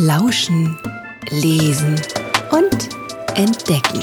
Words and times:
Lauschen, 0.00 0.78
Lesen 1.30 2.00
und 2.52 2.88
Entdecken. 3.34 4.00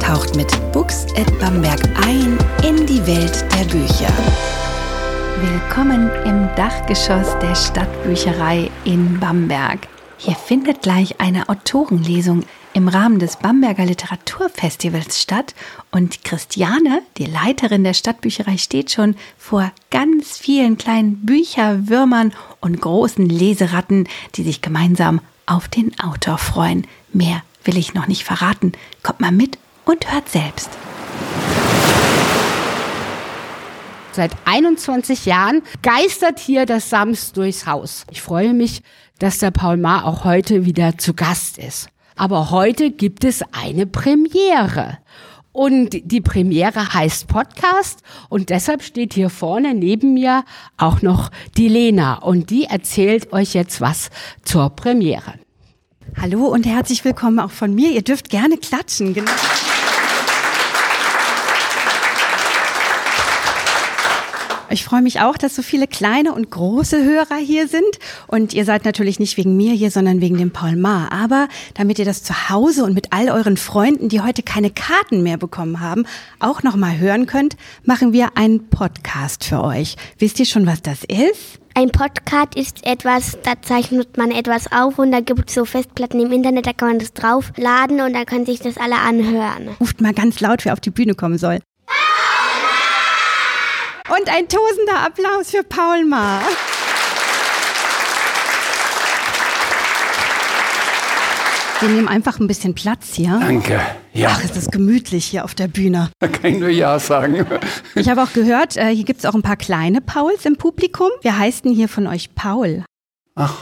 Taucht 0.00 0.36
mit 0.36 0.46
Books 0.70 1.06
at 1.16 1.36
Bamberg 1.40 1.80
ein 2.06 2.38
in 2.62 2.86
die 2.86 3.04
Welt 3.08 3.44
der 3.52 3.64
Bücher. 3.64 4.12
Willkommen 5.40 6.08
im 6.24 6.48
Dachgeschoss 6.54 7.36
der 7.40 7.56
Stadtbücherei 7.56 8.70
in 8.84 9.18
Bamberg. 9.18 9.88
Hier 10.16 10.36
findet 10.36 10.82
gleich 10.82 11.20
eine 11.20 11.48
Autorenlesung 11.48 12.44
im 12.76 12.88
Rahmen 12.88 13.18
des 13.18 13.36
Bamberger 13.36 13.86
Literaturfestivals 13.86 15.22
statt 15.22 15.54
und 15.92 16.24
Christiane, 16.24 17.00
die 17.16 17.24
Leiterin 17.24 17.84
der 17.84 17.94
Stadtbücherei, 17.94 18.58
steht 18.58 18.90
schon 18.90 19.16
vor 19.38 19.72
ganz 19.90 20.36
vielen 20.36 20.76
kleinen 20.76 21.24
Bücherwürmern 21.24 22.34
und 22.60 22.78
großen 22.78 23.26
Leseratten, 23.26 24.06
die 24.34 24.42
sich 24.42 24.60
gemeinsam 24.60 25.22
auf 25.46 25.68
den 25.68 25.98
Autor 25.98 26.36
freuen. 26.36 26.86
Mehr 27.14 27.42
will 27.64 27.78
ich 27.78 27.94
noch 27.94 28.08
nicht 28.08 28.24
verraten. 28.24 28.72
Kommt 29.02 29.20
mal 29.20 29.32
mit 29.32 29.56
und 29.86 30.12
hört 30.12 30.28
selbst. 30.28 30.68
Seit 34.12 34.32
21 34.44 35.24
Jahren 35.24 35.62
geistert 35.80 36.38
hier 36.38 36.66
das 36.66 36.90
Sams 36.90 37.32
durchs 37.32 37.64
Haus. 37.64 38.04
Ich 38.10 38.20
freue 38.20 38.52
mich, 38.52 38.82
dass 39.18 39.38
der 39.38 39.50
Paul 39.50 39.78
Maar 39.78 40.04
auch 40.04 40.24
heute 40.24 40.66
wieder 40.66 40.98
zu 40.98 41.14
Gast 41.14 41.56
ist. 41.56 41.88
Aber 42.16 42.50
heute 42.50 42.90
gibt 42.90 43.24
es 43.24 43.42
eine 43.52 43.86
Premiere. 43.86 44.98
Und 45.52 45.90
die 46.04 46.20
Premiere 46.20 46.92
heißt 46.92 47.28
Podcast 47.28 48.02
und 48.28 48.50
deshalb 48.50 48.82
steht 48.82 49.14
hier 49.14 49.30
vorne 49.30 49.74
neben 49.74 50.12
mir 50.12 50.44
auch 50.76 51.00
noch 51.00 51.30
die 51.56 51.68
Lena 51.68 52.16
und 52.16 52.50
die 52.50 52.64
erzählt 52.64 53.32
euch 53.32 53.54
jetzt 53.54 53.80
was 53.80 54.10
zur 54.42 54.70
Premiere. 54.70 55.34
Hallo 56.20 56.46
und 56.46 56.66
herzlich 56.66 57.04
willkommen 57.04 57.38
auch 57.38 57.50
von 57.50 57.74
mir. 57.74 57.90
Ihr 57.90 58.02
dürft 58.02 58.28
gerne 58.28 58.58
klatschen. 58.58 59.14
Genau. 59.14 59.30
Ich 64.76 64.84
freue 64.84 65.00
mich 65.00 65.20
auch, 65.22 65.38
dass 65.38 65.56
so 65.56 65.62
viele 65.62 65.86
kleine 65.86 66.34
und 66.34 66.50
große 66.50 67.02
Hörer 67.02 67.36
hier 67.36 67.66
sind. 67.66 67.98
Und 68.26 68.52
ihr 68.52 68.66
seid 68.66 68.84
natürlich 68.84 69.18
nicht 69.18 69.38
wegen 69.38 69.56
mir 69.56 69.72
hier, 69.72 69.90
sondern 69.90 70.20
wegen 70.20 70.36
dem 70.36 70.50
Paul 70.50 70.76
Maar. 70.76 71.10
Aber 71.12 71.48
damit 71.72 71.98
ihr 71.98 72.04
das 72.04 72.22
zu 72.22 72.50
Hause 72.50 72.84
und 72.84 72.92
mit 72.92 73.10
all 73.10 73.30
euren 73.30 73.56
Freunden, 73.56 74.10
die 74.10 74.20
heute 74.20 74.42
keine 74.42 74.68
Karten 74.68 75.22
mehr 75.22 75.38
bekommen 75.38 75.80
haben, 75.80 76.04
auch 76.40 76.62
nochmal 76.62 76.98
hören 76.98 77.24
könnt, 77.24 77.56
machen 77.84 78.12
wir 78.12 78.36
einen 78.36 78.68
Podcast 78.68 79.44
für 79.44 79.64
euch. 79.64 79.96
Wisst 80.18 80.40
ihr 80.40 80.44
schon, 80.44 80.66
was 80.66 80.82
das 80.82 81.04
ist? 81.04 81.58
Ein 81.72 81.88
Podcast 81.88 82.54
ist 82.54 82.86
etwas, 82.86 83.38
da 83.44 83.54
zeichnet 83.62 84.18
man 84.18 84.30
etwas 84.30 84.70
auf 84.70 84.98
und 84.98 85.10
da 85.10 85.20
gibt 85.20 85.48
es 85.48 85.54
so 85.54 85.64
Festplatten 85.64 86.20
im 86.20 86.32
Internet, 86.32 86.66
da 86.66 86.74
kann 86.74 86.88
man 86.88 86.98
das 86.98 87.14
draufladen 87.14 88.02
und 88.02 88.12
da 88.12 88.26
können 88.26 88.44
sich 88.44 88.60
das 88.60 88.76
alle 88.76 88.96
anhören. 88.96 89.70
Ruft 89.80 90.02
mal 90.02 90.12
ganz 90.12 90.40
laut, 90.40 90.66
wer 90.66 90.74
auf 90.74 90.80
die 90.80 90.90
Bühne 90.90 91.14
kommen 91.14 91.38
soll. 91.38 91.60
Und 94.08 94.28
ein 94.28 94.48
tosender 94.48 95.04
Applaus 95.04 95.50
für 95.50 95.62
Paul 95.64 96.04
Maar. 96.04 96.42
Wir 101.80 101.90
nehmen 101.90 102.08
einfach 102.08 102.38
ein 102.40 102.46
bisschen 102.46 102.74
Platz 102.74 103.14
hier. 103.14 103.38
Danke. 103.38 103.78
Ja. 104.14 104.30
Ach, 104.32 104.42
es 104.42 104.56
ist 104.56 104.72
gemütlich 104.72 105.26
hier 105.26 105.44
auf 105.44 105.54
der 105.54 105.68
Bühne. 105.68 106.08
Da 106.20 106.28
kann 106.28 106.52
ich 106.52 106.58
nur 106.58 106.70
Ja 106.70 106.98
sagen. 106.98 107.44
Ich 107.94 108.08
habe 108.08 108.22
auch 108.22 108.32
gehört, 108.32 108.78
äh, 108.78 108.94
hier 108.94 109.04
gibt 109.04 109.20
es 109.20 109.26
auch 109.26 109.34
ein 109.34 109.42
paar 109.42 109.56
kleine 109.56 110.00
Pauls 110.00 110.46
im 110.46 110.56
Publikum. 110.56 111.08
Wer 111.20 111.38
heißt 111.38 111.66
denn 111.66 111.74
hier 111.74 111.88
von 111.88 112.06
euch 112.06 112.34
Paul? 112.34 112.82
Ach, 113.34 113.52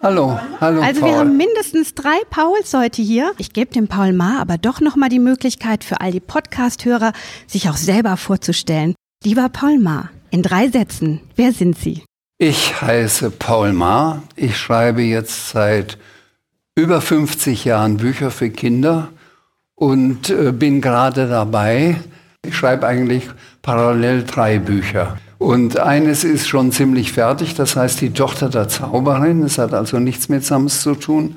hallo, 0.00 0.38
hallo 0.60 0.80
Also 0.82 1.00
Paul. 1.00 1.10
wir 1.10 1.18
haben 1.18 1.36
mindestens 1.36 1.94
drei 1.94 2.16
Pauls 2.30 2.72
heute 2.74 3.02
hier. 3.02 3.32
Ich 3.38 3.52
gebe 3.52 3.74
dem 3.74 3.88
Paul 3.88 4.12
Maar 4.12 4.38
aber 4.40 4.56
doch 4.56 4.80
nochmal 4.80 5.08
die 5.08 5.18
Möglichkeit 5.18 5.82
für 5.82 6.00
all 6.00 6.12
die 6.12 6.20
Podcast-Hörer, 6.20 7.12
sich 7.48 7.68
auch 7.68 7.76
selber 7.76 8.16
vorzustellen. 8.16 8.94
Lieber 9.24 9.48
Paul 9.48 9.78
Maar, 9.78 10.10
in 10.30 10.42
drei 10.42 10.68
Sätzen, 10.68 11.20
wer 11.36 11.52
sind 11.52 11.78
Sie? 11.78 12.02
ich 12.38 12.82
heiße 12.82 13.30
Paul 13.30 13.72
Maar. 13.72 14.22
Ich 14.36 14.58
schreibe 14.58 15.00
jetzt 15.00 15.48
seit 15.48 15.96
über 16.74 17.00
50 17.00 17.64
Jahren 17.64 17.96
Bücher 17.96 18.30
für 18.30 18.50
Kinder 18.50 19.08
und 19.74 20.28
äh, 20.28 20.52
bin 20.52 20.82
gerade 20.82 21.28
dabei. 21.28 21.96
Ich 22.46 22.54
schreibe 22.54 22.86
eigentlich 22.86 23.30
parallel 23.62 24.24
drei 24.24 24.58
Bücher. 24.58 25.16
Und 25.38 25.78
eines 25.78 26.24
ist 26.24 26.46
schon 26.46 26.72
ziemlich 26.72 27.12
fertig, 27.12 27.54
das 27.54 27.74
heißt 27.74 28.02
die 28.02 28.12
Tochter 28.12 28.50
der 28.50 28.68
Zauberin. 28.68 29.42
Es 29.42 29.56
hat 29.56 29.72
also 29.72 29.98
nichts 29.98 30.28
mit 30.28 30.44
Sams 30.44 30.82
zu 30.82 30.94
tun. 30.94 31.36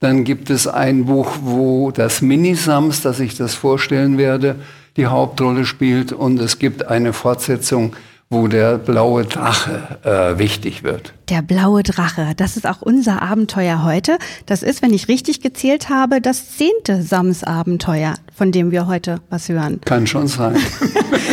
Dann 0.00 0.24
gibt 0.24 0.48
es 0.48 0.66
ein 0.66 1.04
Buch, 1.04 1.30
wo 1.42 1.90
das 1.90 2.22
Mini-Sams, 2.22 3.02
das 3.02 3.20
ich 3.20 3.36
das 3.36 3.54
vorstellen 3.54 4.16
werde, 4.16 4.56
die 4.96 5.06
Hauptrolle 5.06 5.66
spielt. 5.66 6.12
Und 6.14 6.40
es 6.40 6.58
gibt 6.58 6.88
eine 6.88 7.12
Fortsetzung, 7.12 7.94
wo 8.30 8.48
der 8.48 8.78
blaue 8.78 9.26
Drache 9.26 9.98
äh, 10.02 10.38
wichtig 10.38 10.82
wird. 10.84 11.12
Der 11.28 11.42
blaue 11.42 11.82
Drache, 11.82 12.32
das 12.34 12.56
ist 12.56 12.66
auch 12.66 12.80
unser 12.80 13.20
Abenteuer 13.20 13.84
heute. 13.84 14.16
Das 14.46 14.62
ist, 14.62 14.80
wenn 14.80 14.94
ich 14.94 15.08
richtig 15.08 15.42
gezählt 15.42 15.90
habe, 15.90 16.22
das 16.22 16.56
zehnte 16.56 17.02
Sams-Abenteuer, 17.02 18.14
von 18.34 18.52
dem 18.52 18.70
wir 18.70 18.86
heute 18.86 19.20
was 19.28 19.50
hören. 19.50 19.82
Kann 19.84 20.06
schon 20.06 20.28
sein. 20.28 20.56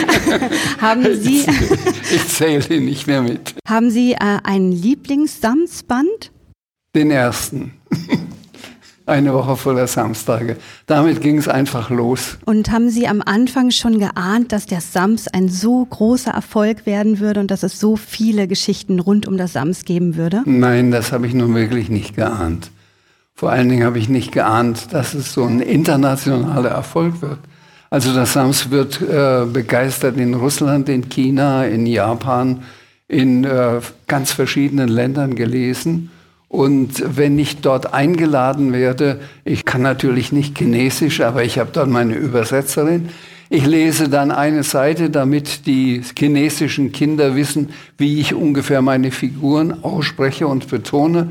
Haben 0.82 1.06
Sie, 1.22 1.46
Ich 2.14 2.28
zähle 2.28 2.82
nicht 2.82 3.08
mehr 3.08 3.22
mit. 3.22 3.56
haben 3.66 3.92
Sie 3.92 4.12
äh, 4.12 4.40
einen 4.44 4.74
Lieblings-Sams-Band? 4.74 6.32
Den 6.94 7.12
ersten. 7.12 7.72
Eine 9.08 9.34
Woche 9.34 9.56
voller 9.56 9.88
Samstage. 9.88 10.58
Damit 10.86 11.22
ging 11.22 11.38
es 11.38 11.48
einfach 11.48 11.90
los. 11.90 12.38
Und 12.44 12.72
haben 12.72 12.90
Sie 12.90 13.08
am 13.08 13.22
Anfang 13.26 13.72
schon 13.72 14.00
geahnt, 14.00 14.52
dass 14.52 14.66
der 14.66 14.82
Sams 14.82 15.30
ein 15.30 15.48
so 15.48 15.86
großer 15.86 16.32
Erfolg 16.32 16.86
werden 16.86 17.22
würde 17.22 17.40
und 17.40 17.50
dass 17.50 17.64
es 17.64 17.80
so 17.80 17.96
viele 17.96 18.50
Geschichten 18.50 19.00
rund 19.00 19.26
um 19.26 19.38
das 19.38 19.54
Sams 19.54 19.86
geben 19.86 20.18
würde? 20.18 20.44
Nein, 20.46 20.92
das 20.92 21.14
habe 21.14 21.26
ich 21.26 21.34
nun 21.34 21.56
wirklich 21.56 21.88
nicht 21.90 22.18
geahnt. 22.18 22.70
Vor 23.34 23.50
allen 23.50 23.70
Dingen 23.70 23.86
habe 23.86 23.98
ich 23.98 24.10
nicht 24.10 24.34
geahnt, 24.34 24.92
dass 24.92 25.14
es 25.14 25.32
so 25.32 25.46
ein 25.46 25.62
internationaler 25.62 26.72
Erfolg 26.72 27.22
wird. 27.22 27.40
Also 27.90 28.14
das 28.14 28.34
Sams 28.34 28.72
wird 28.72 29.02
äh, 29.02 29.46
begeistert 29.46 30.18
in 30.18 30.34
Russland, 30.34 30.90
in 30.90 31.08
China, 31.08 31.64
in 31.64 31.86
Japan, 31.86 32.64
in 33.08 33.46
äh, 33.46 33.80
ganz 34.08 34.34
verschiedenen 34.34 34.90
Ländern 34.90 35.36
gelesen. 35.36 36.12
Und 36.50 37.18
wenn 37.18 37.38
ich 37.38 37.58
dort 37.58 37.94
eingeladen 37.94 38.72
werde, 38.72 39.20
ich 39.44 39.66
kann 39.66 39.82
natürlich 39.82 40.32
nicht 40.32 40.58
Chinesisch, 40.58 41.22
aber 41.22 41.44
ich 41.44 41.60
habe 41.60 41.72
dort 41.74 41.90
meine 41.90 42.16
Übersetzerin. 42.16 43.10
Ich 43.50 43.66
lese 43.66 44.10
dann 44.10 44.32
eine 44.32 44.64
Seite, 44.64 45.10
damit 45.10 45.66
die 45.68 46.02
chinesischen 46.18 46.92
Kinder 46.92 47.36
wissen, 47.36 47.70
wie 47.98 48.20
ich 48.20 48.34
ungefähr 48.34 48.82
meine 48.82 49.12
Figuren 49.12 49.84
ausspreche 49.84 50.48
und 50.48 50.68
betone. 50.68 51.30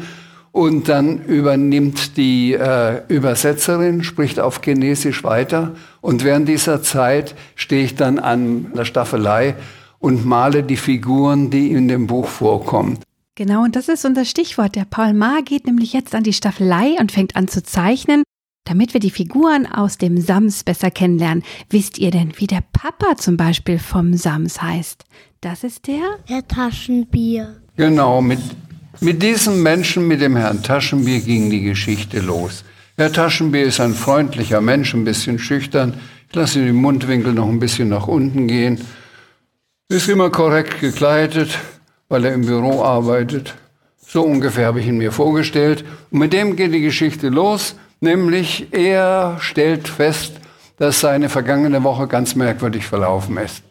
Und 0.53 0.89
dann 0.89 1.23
übernimmt 1.25 2.17
die 2.17 2.55
äh, 2.55 3.03
Übersetzerin, 3.09 4.03
spricht 4.05 4.41
auf 4.41 4.63
Chinesisch 4.65 5.23
weiter. 5.25 5.75
Und 6.01 6.25
während 6.25 6.49
dieser 6.49 6.83
Zeit 6.83 7.35
stehe 7.55 7.85
ich 7.85 7.95
dann 7.95 8.19
an 8.19 8.73
der 8.75 8.87
Staffelei 8.87 9.55
und 9.99 10.25
male 10.25 10.63
die 10.63 10.79
Figuren, 10.79 11.51
die 11.51 11.73
in 11.73 11.89
dem 11.89 12.07
Buch 12.07 12.29
vorkommen. 12.29 12.99
Genau, 13.37 13.65
und 13.65 13.77
das 13.77 13.89
ist 13.89 14.07
unser 14.07 14.25
Stichwort. 14.25 14.77
Der 14.77 14.87
Paul 14.87 15.13
Maar 15.13 15.43
geht 15.43 15.67
nämlich 15.67 15.93
jetzt 15.93 16.15
an 16.15 16.23
die 16.23 16.33
Staffelei 16.33 16.97
und 16.99 17.13
fängt 17.13 17.37
an 17.37 17.49
zu 17.49 17.63
zeichnen. 17.63 18.23
Damit 18.65 18.95
wir 18.95 19.01
die 19.01 19.11
Figuren 19.11 19.67
aus 19.67 19.99
dem 19.99 20.19
Sams 20.19 20.65
besser 20.65 20.91
kennenlernen, 20.91 21.45
wisst 21.69 21.99
ihr 21.99 22.11
denn, 22.11 22.33
wie 22.39 22.47
der 22.47 22.65
Papa 22.73 23.17
zum 23.17 23.37
Beispiel 23.37 23.79
vom 23.79 24.15
Sams 24.15 24.63
heißt? 24.63 25.05
Das 25.43 25.65
ist 25.65 25.87
der? 25.87 26.17
Herr 26.25 26.49
Taschenbier. 26.49 27.61
Genau, 27.77 28.23
mit, 28.23 28.41
mit 29.01 29.23
diesem 29.23 29.63
Menschen, 29.63 30.09
mit 30.09 30.23
dem 30.23 30.35
Herrn 30.35 30.63
Taschenbier, 30.63 31.21
ging 31.21 31.51
die 31.51 31.61
Geschichte 31.61 32.21
los. 32.21 32.65
Herr 32.97 33.13
Taschenbier 33.13 33.65
ist 33.65 33.81
ein 33.81 33.93
freundlicher 33.93 34.63
Mensch, 34.63 34.95
ein 34.95 35.05
bisschen 35.05 35.39
schüchtern. 35.39 35.93
Ich 36.31 36.35
lasse 36.35 36.65
den 36.65 36.77
Mundwinkel 36.77 37.35
noch 37.35 37.49
ein 37.49 37.61
bisschen 37.61 37.91
nach 37.91 38.09
unten 38.09 38.49
gehen. 38.49 38.81
Ist 39.91 40.09
immer 40.09 40.31
korrekt 40.31 40.81
gekleidet, 40.81 41.51
weil 42.09 42.25
er 42.25 42.35
im 42.35 42.47
Büro 42.47 42.83
arbeitet. 42.83 43.55
So 44.07 44.23
ungefähr 44.23 44.67
habe 44.67 44.81
ich 44.81 44.87
ihn 44.87 44.99
mir 44.99 45.13
vorgestellt. 45.13 45.85
Und 46.11 46.21
mit 46.21 46.33
dem 46.33 46.57
geht 46.57 46.73
die 46.73 46.81
Geschichte 46.81 47.29
los, 47.29 47.77
nämlich 48.01 48.69
er 48.73 49.39
stellt 49.41 49.89
fest, 49.89 50.35
dass 50.77 51.01
seine 51.01 51.29
vergangene 51.29 51.83
Woche 51.83 52.07
ganz 52.07 52.35
merkwürdig 52.35 52.87
verlaufen 52.87 53.37
ist. 53.39 53.63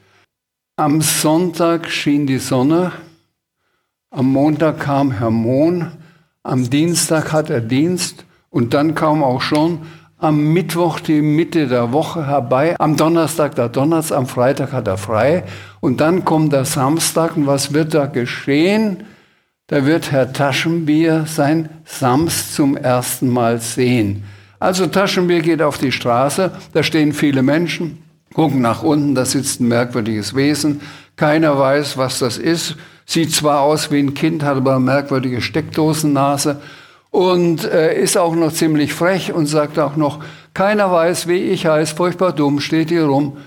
Am 0.76 1.02
Sonntag 1.02 1.90
schien 1.90 2.28
die 2.28 2.40
Sonne, 2.40 2.92
am 4.12 4.28
Montag 4.28 4.80
kam 4.80 5.12
Herr 5.12 5.32
Mohn, 5.32 5.92
am 6.44 6.70
Dienstag 6.70 7.32
hat 7.32 7.50
er 7.50 7.62
Dienst 7.62 8.26
und 8.50 8.74
dann 8.74 8.96
kam 8.96 9.24
auch 9.24 9.42
schon 9.42 9.86
am 10.26 10.54
Mittwoch 10.54 11.00
die 11.00 11.22
Mitte 11.22 11.68
der 11.68 11.92
Woche 11.94 12.28
herbei, 12.28 12.76
am 12.80 12.98
Donnerstag 12.98 13.56
der 13.56 13.70
Donnerstag, 13.70 14.18
am 14.18 14.28
Freitag 14.28 14.74
hat 14.74 14.88
er 14.88 14.98
frei. 14.98 15.44
Und 15.80 16.02
dann 16.02 16.26
kommt 16.26 16.52
der 16.54 16.66
Samstag. 16.66 17.38
Und 17.38 17.48
was 17.48 17.74
wird 17.74 17.94
da 17.94 18.06
geschehen? 18.08 19.06
da 19.68 19.86
wird 19.86 20.12
Herr 20.12 20.32
Taschenbier 20.32 21.26
sein 21.28 21.70
Sams 21.86 22.54
zum 22.54 22.78
ersten 22.78 23.30
Mal 23.30 23.60
sehen. 23.60 24.24
Also 24.60 24.86
Taschenbier 24.86 25.42
geht 25.42 25.62
auf 25.62 25.80
die 25.80 25.92
Straße, 25.92 26.52
da 26.72 26.84
stehen 26.84 27.14
viele 27.14 27.42
Menschen, 27.42 28.04
gucken 28.34 28.62
nach 28.62 28.84
unten, 28.84 29.16
da 29.16 29.26
sitzt 29.26 29.60
ein 29.60 29.68
merkwürdiges 29.68 30.36
Wesen, 30.36 30.82
keiner 31.16 31.58
weiß, 31.58 31.98
was 31.98 32.20
das 32.20 32.38
ist, 32.38 32.76
sieht 33.06 33.34
zwar 33.34 33.62
aus 33.62 33.92
wie 33.92 34.00
ein 34.00 34.14
Kind, 34.14 34.44
hat 34.44 34.58
aber 34.58 34.76
eine 34.76 34.86
merkwürdige 34.86 35.42
Steckdosennase 35.42 36.62
und 37.16 37.64
äh, 37.64 37.98
ist 37.98 38.18
auch 38.18 38.36
noch 38.36 38.52
ziemlich 38.52 38.94
frech 38.94 39.32
und 39.32 39.46
sagt 39.46 39.80
auch 39.80 39.96
noch, 39.96 40.20
keiner 40.54 40.92
weiß, 40.92 41.30
wie 41.30 41.38
ich 41.38 41.66
heiße, 41.66 41.96
furchtbar 41.96 42.34
dumm, 42.34 42.60
steht 42.60 42.90
hier 42.90 43.06
rum. 43.06 43.38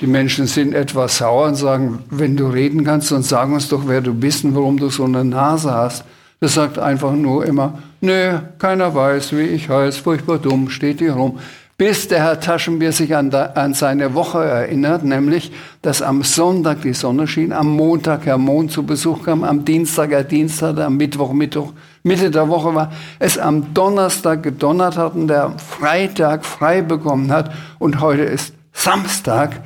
Die 0.00 0.06
Menschen 0.06 0.46
sind 0.46 0.72
etwas 0.72 1.18
sauer 1.18 1.48
und 1.48 1.56
sagen, 1.56 1.98
wenn 2.08 2.34
du 2.34 2.46
reden 2.46 2.82
kannst, 2.82 3.12
dann 3.12 3.22
sag 3.22 3.50
uns 3.50 3.68
doch, 3.68 3.82
wer 3.86 4.00
du 4.00 4.14
bist 4.14 4.44
und 4.44 4.54
warum 4.54 4.78
du 4.78 4.88
so 4.88 5.04
eine 5.04 5.22
Nase 5.22 5.70
hast. 5.70 6.04
Das 6.40 6.54
sagt 6.54 6.78
einfach 6.78 7.12
nur 7.12 7.44
immer, 7.44 7.78
nö, 8.00 8.38
keiner 8.58 8.94
weiß, 8.94 9.36
wie 9.36 9.42
ich 9.42 9.68
heiße, 9.68 10.00
furchtbar 10.00 10.38
dumm, 10.38 10.70
steht 10.70 11.00
hier 11.00 11.12
rum. 11.12 11.40
Bis 11.76 12.08
der 12.08 12.20
Herr 12.20 12.40
Taschenbier 12.40 12.92
sich 12.92 13.14
an, 13.14 13.28
da, 13.28 13.52
an 13.54 13.74
seine 13.74 14.14
Woche 14.14 14.42
erinnert, 14.42 15.04
nämlich, 15.04 15.52
dass 15.82 16.00
am 16.00 16.22
Sonntag 16.22 16.80
die 16.82 16.94
Sonne 16.94 17.26
schien, 17.26 17.52
am 17.52 17.68
Montag 17.68 18.24
Herr 18.24 18.38
Mond 18.38 18.72
zu 18.72 18.82
Besuch 18.82 19.24
kam, 19.24 19.44
am 19.44 19.66
Dienstag 19.66 20.10
Herr 20.10 20.24
Dienstag, 20.24 20.78
am 20.78 20.96
Mittwoch, 20.96 21.34
Mittwoch, 21.34 21.72
Mitte 22.02 22.30
der 22.30 22.48
Woche 22.48 22.74
war, 22.74 22.92
es 23.18 23.38
am 23.38 23.74
Donnerstag 23.74 24.42
gedonnert 24.42 24.96
hat 24.96 25.14
und 25.14 25.28
der 25.28 25.52
Freitag 25.58 26.44
frei 26.44 26.82
bekommen 26.82 27.30
hat 27.30 27.52
und 27.78 28.00
heute 28.00 28.22
ist 28.22 28.54
Samstag 28.72 29.60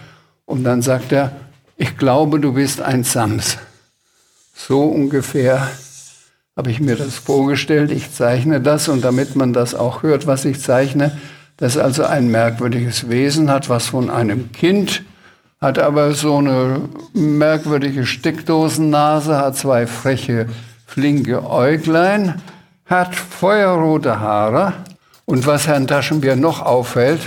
und 0.44 0.64
dann 0.64 0.82
sagt 0.82 1.12
er, 1.12 1.32
ich 1.76 1.96
glaube, 1.96 2.40
du 2.40 2.52
bist 2.52 2.80
ein 2.80 3.04
Sams. 3.04 3.58
So 4.54 4.82
ungefähr 4.82 5.68
habe 6.56 6.70
ich 6.70 6.80
mir 6.80 6.96
das 6.96 7.16
vorgestellt. 7.16 7.90
Ich 7.90 8.12
zeichne 8.12 8.60
das 8.60 8.88
und 8.88 9.04
damit 9.04 9.36
man 9.36 9.52
das 9.52 9.74
auch 9.74 10.02
hört, 10.02 10.26
was 10.26 10.44
ich 10.44 10.60
zeichne, 10.60 11.16
das 11.58 11.76
also 11.76 12.04
ein 12.04 12.30
merkwürdiges 12.30 13.08
Wesen 13.08 13.50
hat, 13.50 13.68
was 13.68 13.86
von 13.86 14.10
einem 14.10 14.52
Kind 14.52 15.02
hat 15.60 15.78
aber 15.78 16.12
so 16.12 16.36
eine 16.36 16.82
merkwürdige 17.14 18.04
Steckdosennase, 18.04 19.38
hat 19.38 19.56
zwei 19.56 19.86
freche, 19.86 20.48
flinke 20.86 21.48
Äuglein, 21.48 22.40
hat 22.86 23.14
feuerrote 23.14 24.20
Haare 24.20 24.72
und 25.24 25.46
was 25.46 25.66
Herrn 25.66 25.86
Taschenbier 25.86 26.36
noch 26.36 26.62
auffällt, 26.62 27.20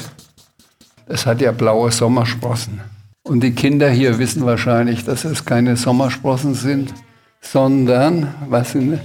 es 1.05 1.25
hat 1.25 1.41
ja 1.41 1.51
blaue 1.51 1.91
Sommersprossen. 1.91 2.81
Und 3.23 3.41
die 3.41 3.51
Kinder 3.51 3.89
hier 3.89 4.17
wissen 4.17 4.45
wahrscheinlich, 4.45 5.03
dass 5.03 5.25
es 5.25 5.45
keine 5.45 5.75
Sommersprossen 5.75 6.53
sind, 6.53 6.93
sondern, 7.41 8.33
was 8.47 8.71
sind 8.71 8.99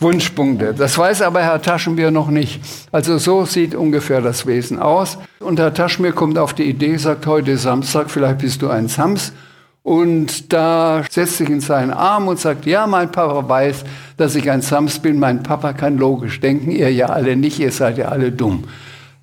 Wunschpunkte. 0.00 0.74
Das 0.74 0.98
weiß 0.98 1.22
aber 1.22 1.42
Herr 1.42 1.62
Taschenbier 1.62 2.10
noch 2.10 2.28
nicht. 2.28 2.60
Also 2.92 3.18
so 3.18 3.46
sieht 3.46 3.74
ungefähr 3.74 4.20
das 4.20 4.46
Wesen 4.46 4.78
aus. 4.78 5.18
Und 5.38 5.58
Herr 5.58 5.72
Taschenbier 5.72 6.12
kommt 6.12 6.38
auf 6.38 6.52
die 6.52 6.64
Idee, 6.64 6.96
sagt, 6.96 7.26
heute 7.26 7.56
Samstag, 7.56 8.10
vielleicht 8.10 8.38
bist 8.38 8.62
du 8.62 8.68
ein 8.68 8.88
Sams. 8.88 9.32
Und 9.82 10.52
da 10.52 11.04
setzt 11.08 11.38
sich 11.38 11.48
in 11.48 11.60
seinen 11.60 11.90
Arm 11.90 12.28
und 12.28 12.38
sagt, 12.38 12.66
ja, 12.66 12.86
mein 12.86 13.10
Papa 13.10 13.48
weiß, 13.48 13.84
dass 14.16 14.34
ich 14.34 14.50
ein 14.50 14.60
Sams 14.60 14.98
bin. 14.98 15.18
Mein 15.18 15.42
Papa 15.42 15.72
kann 15.72 15.96
logisch 15.96 16.40
denken, 16.40 16.70
ihr 16.70 16.92
ja 16.92 17.06
alle 17.06 17.36
nicht, 17.36 17.58
ihr 17.58 17.72
seid 17.72 17.96
ja 17.96 18.08
alle 18.08 18.30
dumm. 18.30 18.64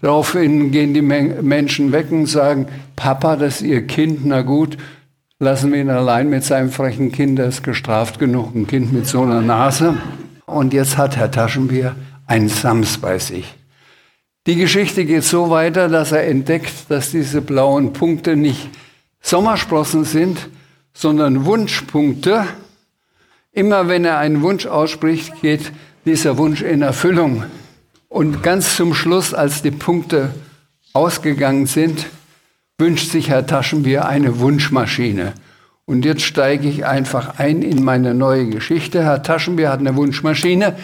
Daraufhin 0.02 0.72
gehen 0.72 0.94
die 0.94 1.02
Menschen 1.02 1.92
weg 1.92 2.12
und 2.12 2.28
sagen, 2.28 2.68
Papa, 2.96 3.36
das 3.36 3.62
ist 3.62 3.68
Ihr 3.68 3.88
Kind, 3.88 4.26
na 4.26 4.44
gut, 4.44 4.78
lassen 5.40 5.72
wir 5.72 5.82
ihn 5.82 5.90
allein 5.90 6.30
mit 6.30 6.44
seinem 6.44 6.70
frechen 6.70 7.12
Kind, 7.12 7.40
das 7.40 7.56
ist 7.56 7.64
gestraft 7.64 8.20
genug, 8.20 8.56
ein 8.56 8.68
Kind 8.68 8.94
mit 8.94 9.08
so 9.08 9.24
einer 9.24 9.42
Nase. 9.42 9.98
Und 10.46 10.74
jetzt 10.74 10.98
hat 10.98 11.18
Herr 11.18 11.32
Taschenbier 11.32 11.96
ein 12.28 12.48
Sams 12.48 13.00
bei 13.00 13.18
sich. 13.18 13.56
Die 14.46 14.56
Geschichte 14.56 15.06
geht 15.06 15.24
so 15.24 15.50
weiter, 15.50 15.90
dass 15.90 16.12
er 16.12 16.28
entdeckt, 16.28 16.74
dass 16.90 17.12
diese 17.12 17.42
blauen 17.42 17.94
Punkte 17.94 18.36
nicht 18.36 18.70
Sommersprossen 19.22 20.06
sind, 20.06 20.50
sondern 20.94 21.46
Wunschpunkte. 21.46 22.46
Immer 23.52 23.88
wenn 23.88 24.06
er 24.06 24.18
einen 24.20 24.42
Wunsch 24.42 24.66
ausspricht, 24.66 25.42
geht 25.42 25.72
dieser 26.06 26.38
Wunsch 26.38 26.62
in 26.62 26.82
Erfüllung. 26.82 27.44
Und 28.10 28.42
ganz 28.42 28.76
zum 28.76 28.94
Schluss, 28.94 29.34
als 29.34 29.62
die 29.62 29.72
Punkte 29.72 30.34
ausgegangen 30.94 31.66
sind, 31.66 32.08
wünscht 32.78 33.12
sich 33.12 33.30
Herr 33.30 33.46
Taschenbier 33.46 34.06
eine 34.06 34.40
Wunschmaschine. 34.40 35.34
Und 35.86 36.06
jetzt 36.06 36.24
steige 36.24 36.68
ich 36.68 36.86
einfach 36.86 37.40
ein 37.40 37.62
in 37.62 37.84
meine 37.84 38.14
neue 38.14 38.48
Geschichte. 38.48 39.04
Herr 39.04 39.24
Taschenbier 39.24 39.70
hat 39.70 39.80
eine 39.80 39.96
Wunschmaschine. 39.96 40.76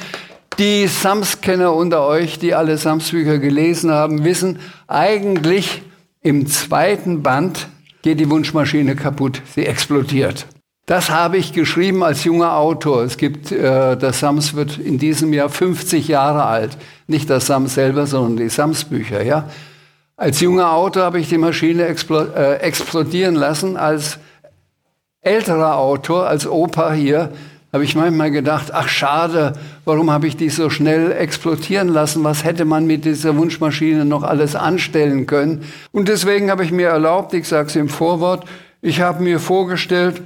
Die 0.59 0.87
Sams-Kenner 0.87 1.73
unter 1.73 2.05
euch, 2.05 2.39
die 2.39 2.53
alle 2.53 2.77
Sams-Bücher 2.77 3.39
gelesen 3.39 3.91
haben, 3.91 4.23
wissen, 4.23 4.59
eigentlich 4.87 5.81
im 6.21 6.47
zweiten 6.47 7.23
Band 7.23 7.67
geht 8.03 8.19
die 8.19 8.29
Wunschmaschine 8.29 8.95
kaputt. 8.95 9.41
Sie 9.55 9.65
explodiert. 9.65 10.45
Das 10.85 11.09
habe 11.09 11.37
ich 11.37 11.53
geschrieben 11.53 12.03
als 12.03 12.25
junger 12.25 12.57
Autor. 12.57 13.03
Es 13.03 13.17
gibt, 13.17 13.51
äh, 13.51 13.95
der 13.95 14.11
Sams 14.13 14.53
wird 14.53 14.77
in 14.77 14.99
diesem 14.99 15.31
Jahr 15.33 15.49
50 15.49 16.09
Jahre 16.09 16.43
alt. 16.43 16.77
Nicht 17.07 17.29
das 17.29 17.47
Sams 17.47 17.73
selber, 17.73 18.05
sondern 18.05 18.35
die 18.35 18.49
Sams-Bücher, 18.49 19.23
ja. 19.23 19.49
Als 20.17 20.41
junger 20.41 20.73
Autor 20.73 21.03
habe 21.03 21.19
ich 21.19 21.29
die 21.29 21.37
Maschine 21.37 21.85
explo 21.85 22.25
äh, 22.35 22.57
explodieren 22.57 23.35
lassen. 23.35 23.77
Als 23.77 24.19
älterer 25.21 25.77
Autor, 25.77 26.27
als 26.27 26.45
Opa 26.45 26.91
hier, 26.91 27.31
habe 27.73 27.83
ich 27.83 27.95
manchmal 27.95 28.29
gedacht, 28.29 28.71
ach 28.71 28.87
schade, 28.87 29.53
warum 29.83 30.11
habe 30.11 30.27
ich 30.27 30.37
die 30.37 30.49
so 30.49 30.69
schnell 30.69 31.11
explodieren 31.11 31.87
lassen? 31.87 32.23
Was 32.23 32.43
hätte 32.43 32.65
man 32.65 32.85
mit 32.85 33.03
dieser 33.03 33.35
Wunschmaschine 33.35 34.05
noch 34.05 34.21
alles 34.21 34.55
anstellen 34.55 35.25
können? 35.25 35.63
Und 35.91 36.07
deswegen 36.07 36.51
habe 36.51 36.63
ich 36.63 36.71
mir 36.71 36.89
erlaubt, 36.89 37.33
ich 37.33 37.47
sage 37.47 37.69
es 37.69 37.75
im 37.75 37.89
Vorwort, 37.89 38.45
ich 38.83 39.01
habe 39.01 39.23
mir 39.23 39.39
vorgestellt, 39.39 40.21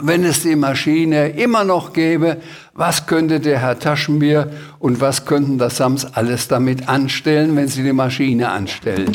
wenn 0.00 0.24
es 0.24 0.42
die 0.42 0.56
Maschine 0.56 1.28
immer 1.28 1.64
noch 1.64 1.92
gäbe, 1.92 2.38
was 2.72 3.06
könnte 3.06 3.40
der 3.40 3.58
Herr 3.58 3.78
Taschenbier 3.78 4.50
und 4.78 5.00
was 5.00 5.26
könnten 5.26 5.58
das 5.58 5.76
Sams 5.76 6.06
alles 6.14 6.48
damit 6.48 6.88
anstellen, 6.88 7.56
wenn 7.56 7.68
sie 7.68 7.82
die 7.82 7.92
Maschine 7.92 8.48
anstellen? 8.48 9.12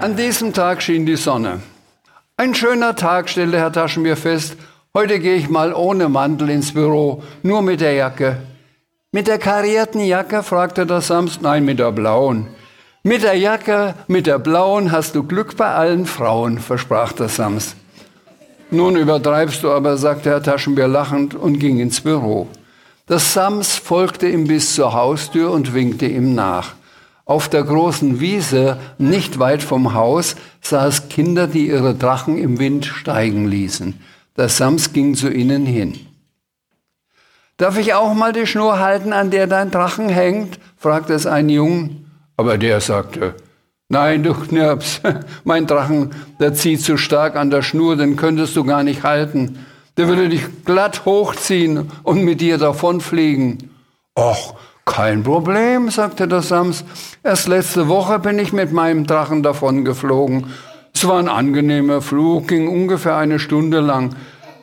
An 0.00 0.16
diesem 0.16 0.54
Tag 0.54 0.80
schien 0.82 1.04
die 1.04 1.16
Sonne. 1.16 1.60
Ein 2.40 2.54
schöner 2.54 2.94
Tag, 2.94 3.28
stellte 3.28 3.58
Herr 3.58 3.72
Taschenbier 3.72 4.16
fest. 4.16 4.56
Heute 4.94 5.18
gehe 5.18 5.34
ich 5.34 5.48
mal 5.48 5.74
ohne 5.74 6.08
Mantel 6.08 6.50
ins 6.50 6.72
Büro, 6.72 7.24
nur 7.42 7.62
mit 7.62 7.80
der 7.80 7.94
Jacke. 7.94 8.36
Mit 9.10 9.26
der 9.26 9.38
karierten 9.38 10.00
Jacke? 10.00 10.44
fragte 10.44 10.86
der 10.86 11.00
Sams. 11.00 11.40
Nein, 11.40 11.64
mit 11.64 11.80
der 11.80 11.90
blauen. 11.90 12.46
Mit 13.02 13.24
der 13.24 13.34
Jacke, 13.34 13.96
mit 14.06 14.28
der 14.28 14.38
blauen 14.38 14.92
hast 14.92 15.16
du 15.16 15.24
Glück 15.24 15.56
bei 15.56 15.74
allen 15.74 16.06
Frauen, 16.06 16.60
versprach 16.60 17.10
der 17.10 17.28
Sams. 17.28 17.74
Nun 18.70 18.94
übertreibst 18.94 19.64
du 19.64 19.72
aber, 19.72 19.96
sagte 19.96 20.30
Herr 20.30 20.40
Taschenbier 20.40 20.86
lachend 20.86 21.34
und 21.34 21.58
ging 21.58 21.80
ins 21.80 22.00
Büro. 22.02 22.46
Das 23.06 23.34
Sams 23.34 23.74
folgte 23.74 24.28
ihm 24.28 24.46
bis 24.46 24.76
zur 24.76 24.92
Haustür 24.92 25.50
und 25.50 25.74
winkte 25.74 26.06
ihm 26.06 26.36
nach. 26.36 26.74
Auf 27.28 27.50
der 27.50 27.62
großen 27.62 28.20
Wiese, 28.20 28.78
nicht 28.96 29.38
weit 29.38 29.62
vom 29.62 29.92
Haus, 29.92 30.34
es 30.62 31.08
Kinder, 31.10 31.46
die 31.46 31.68
ihre 31.68 31.94
Drachen 31.94 32.38
im 32.38 32.58
Wind 32.58 32.86
steigen 32.86 33.46
ließen. 33.46 34.00
Der 34.38 34.48
Sams 34.48 34.94
ging 34.94 35.14
zu 35.14 35.28
ihnen 35.28 35.66
hin. 35.66 36.00
Darf 37.58 37.76
ich 37.76 37.92
auch 37.92 38.14
mal 38.14 38.32
die 38.32 38.46
Schnur 38.46 38.78
halten, 38.78 39.12
an 39.12 39.30
der 39.30 39.46
dein 39.46 39.70
Drachen 39.70 40.08
hängt? 40.08 40.58
fragte 40.78 41.12
es 41.12 41.26
ein 41.26 41.50
Jungen. 41.50 42.10
Aber 42.38 42.56
der 42.56 42.80
sagte, 42.80 43.34
nein, 43.90 44.22
du 44.22 44.32
Knirps, 44.32 45.02
mein 45.44 45.66
Drachen, 45.66 46.14
der 46.40 46.54
zieht 46.54 46.80
zu 46.80 46.96
stark 46.96 47.36
an 47.36 47.50
der 47.50 47.60
Schnur, 47.60 47.96
den 47.96 48.16
könntest 48.16 48.56
du 48.56 48.64
gar 48.64 48.82
nicht 48.82 49.02
halten. 49.02 49.66
Der 49.98 50.08
würde 50.08 50.30
dich 50.30 50.64
glatt 50.64 51.04
hochziehen 51.04 51.90
und 52.04 52.24
mit 52.24 52.40
dir 52.40 52.56
davonfliegen. 52.56 53.68
Och, 54.18 54.54
kein 54.88 55.22
Problem, 55.22 55.90
sagte 55.90 56.26
der 56.26 56.42
Sams. 56.42 56.84
Erst 57.22 57.46
letzte 57.46 57.88
Woche 57.88 58.18
bin 58.18 58.38
ich 58.38 58.52
mit 58.52 58.72
meinem 58.72 59.06
Drachen 59.06 59.42
davongeflogen. 59.42 60.46
Es 60.94 61.06
war 61.06 61.18
ein 61.18 61.28
angenehmer 61.28 62.00
Flug, 62.00 62.48
ging 62.48 62.66
ungefähr 62.66 63.16
eine 63.16 63.38
Stunde 63.38 63.80
lang. 63.80 64.16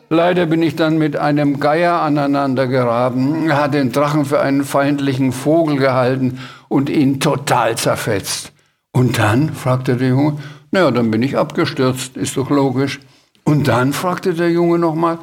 Leider 0.09 0.47
bin 0.47 0.61
ich 0.61 0.75
dann 0.75 0.97
mit 0.97 1.15
einem 1.15 1.59
Geier 1.59 2.01
aneinander 2.01 2.67
geraten. 2.67 3.49
Er 3.49 3.61
hat 3.61 3.73
den 3.73 3.91
Drachen 3.91 4.25
für 4.25 4.39
einen 4.39 4.65
feindlichen 4.65 5.31
Vogel 5.31 5.77
gehalten 5.77 6.39
und 6.67 6.89
ihn 6.89 7.19
total 7.19 7.77
zerfetzt. 7.77 8.51
Und 8.91 9.17
dann? 9.17 9.53
fragte 9.53 9.95
der 9.95 10.09
Junge. 10.09 10.37
Naja, 10.71 10.91
dann 10.91 11.11
bin 11.11 11.23
ich 11.23 11.37
abgestürzt, 11.37 12.17
ist 12.17 12.35
doch 12.35 12.49
logisch. 12.49 12.99
Und 13.43 13.67
dann? 13.67 13.93
fragte 13.93 14.33
der 14.33 14.51
Junge 14.51 14.79
nochmal. 14.79 15.19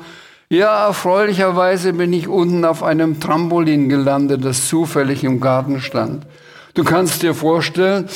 Ja, 0.52 0.88
erfreulicherweise 0.88 1.94
bin 1.94 2.12
ich 2.12 2.28
unten 2.28 2.66
auf 2.66 2.82
einem 2.82 3.20
Trampolin 3.20 3.88
gelandet, 3.88 4.44
das 4.44 4.68
zufällig 4.68 5.24
im 5.24 5.40
Garten 5.40 5.80
stand. 5.80 6.26
Du 6.74 6.84
kannst 6.84 7.22
dir 7.22 7.34
vorstellen, 7.34 8.06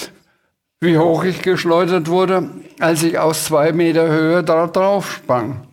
wie 0.78 0.98
hoch 0.98 1.24
ich 1.24 1.40
geschleudert 1.40 2.08
wurde, 2.08 2.50
als 2.78 3.02
ich 3.04 3.18
aus 3.18 3.46
zwei 3.46 3.72
Meter 3.72 4.08
Höhe 4.08 4.44
da 4.44 4.66
drauf 4.66 5.12
sprang. 5.12 5.66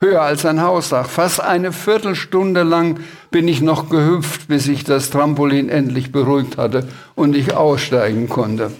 höher 0.00 0.22
als 0.22 0.44
ein 0.44 0.60
Hausdach. 0.60 1.08
Fast 1.08 1.40
eine 1.40 1.70
Viertelstunde 1.70 2.64
lang 2.64 2.98
bin 3.30 3.46
ich 3.46 3.60
noch 3.60 3.88
gehüpft, 3.88 4.48
bis 4.48 4.66
ich 4.66 4.82
das 4.82 5.10
Trampolin 5.10 5.68
endlich 5.68 6.10
beruhigt 6.10 6.58
hatte 6.58 6.88
und 7.14 7.36
ich 7.36 7.54
aussteigen 7.54 8.28
konnte. 8.28 8.72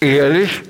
Ehrlich? 0.00 0.62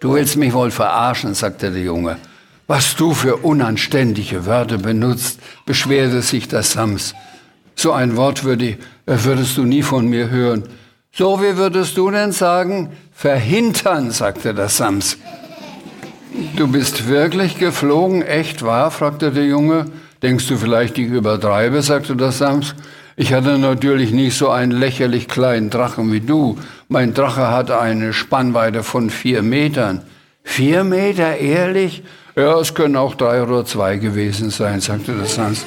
Du 0.00 0.12
willst 0.12 0.36
mich 0.36 0.52
wohl 0.52 0.70
verarschen, 0.70 1.32
sagte 1.32 1.70
der 1.70 1.80
Junge. 1.80 2.18
Was 2.66 2.96
du 2.96 3.12
für 3.12 3.36
unanständige 3.36 4.46
Wörter 4.46 4.78
benutzt, 4.78 5.40
beschwerte 5.66 6.22
sich 6.22 6.48
der 6.48 6.62
Sams. 6.62 7.14
So 7.74 7.92
ein 7.92 8.16
Wort 8.16 8.44
würde, 8.44 8.78
würdest 9.06 9.56
du 9.56 9.64
nie 9.64 9.82
von 9.82 10.06
mir 10.06 10.30
hören. 10.30 10.64
So 11.12 11.42
wie 11.42 11.56
würdest 11.56 11.96
du 11.96 12.10
denn 12.10 12.32
sagen? 12.32 12.90
Verhintern, 13.12 14.10
sagte 14.10 14.54
der 14.54 14.68
Sams. 14.68 15.18
Du 16.56 16.66
bist 16.68 17.08
wirklich 17.08 17.58
geflogen, 17.58 18.22
echt 18.22 18.62
wahr? 18.62 18.90
fragte 18.90 19.32
der 19.32 19.44
Junge. 19.44 19.86
Denkst 20.22 20.46
du 20.46 20.56
vielleicht, 20.56 20.96
ich 20.96 21.08
übertreibe, 21.08 21.82
sagte 21.82 22.16
der 22.16 22.32
Sams. 22.32 22.74
Ich 23.16 23.34
hatte 23.34 23.58
natürlich 23.58 24.12
nicht 24.12 24.38
so 24.38 24.48
einen 24.48 24.72
lächerlich 24.72 25.28
kleinen 25.28 25.68
Drachen 25.68 26.12
wie 26.12 26.20
du. 26.20 26.58
Mein 26.88 27.12
Drache 27.12 27.48
hatte 27.48 27.78
eine 27.78 28.12
Spannweite 28.12 28.82
von 28.82 29.10
vier 29.10 29.42
Metern. 29.42 30.02
Vier 30.44 30.84
Meter, 30.84 31.36
ehrlich? 31.36 32.02
Ja, 32.34 32.58
es 32.58 32.72
können 32.72 32.96
auch 32.96 33.14
drei 33.14 33.42
oder 33.42 33.66
zwei 33.66 33.98
gewesen 33.98 34.48
sein, 34.48 34.80
sagte 34.80 35.12
der 35.12 35.26
Sams. 35.26 35.66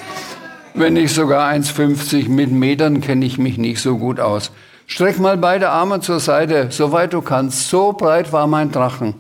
Wenn 0.74 0.94
nicht 0.94 1.14
sogar 1.14 1.48
1,50 1.52 2.28
mit 2.28 2.52
Metern 2.52 3.02
kenne 3.02 3.26
ich 3.26 3.38
mich 3.38 3.60
nicht 3.60 3.80
so 3.80 3.98
gut 3.98 4.20
aus. 4.20 4.52
Streck 4.88 5.20
mal 5.20 5.38
beide 5.38 5.70
Arme 5.70 6.00
zur 6.00 6.20
Seite, 6.20 6.68
soweit 6.72 7.14
du 7.14 7.22
kannst. 7.22 7.70
So 7.70 7.94
breit 7.94 8.34
war 8.34 8.48
mein 8.48 8.72
Drachen. 8.72 9.14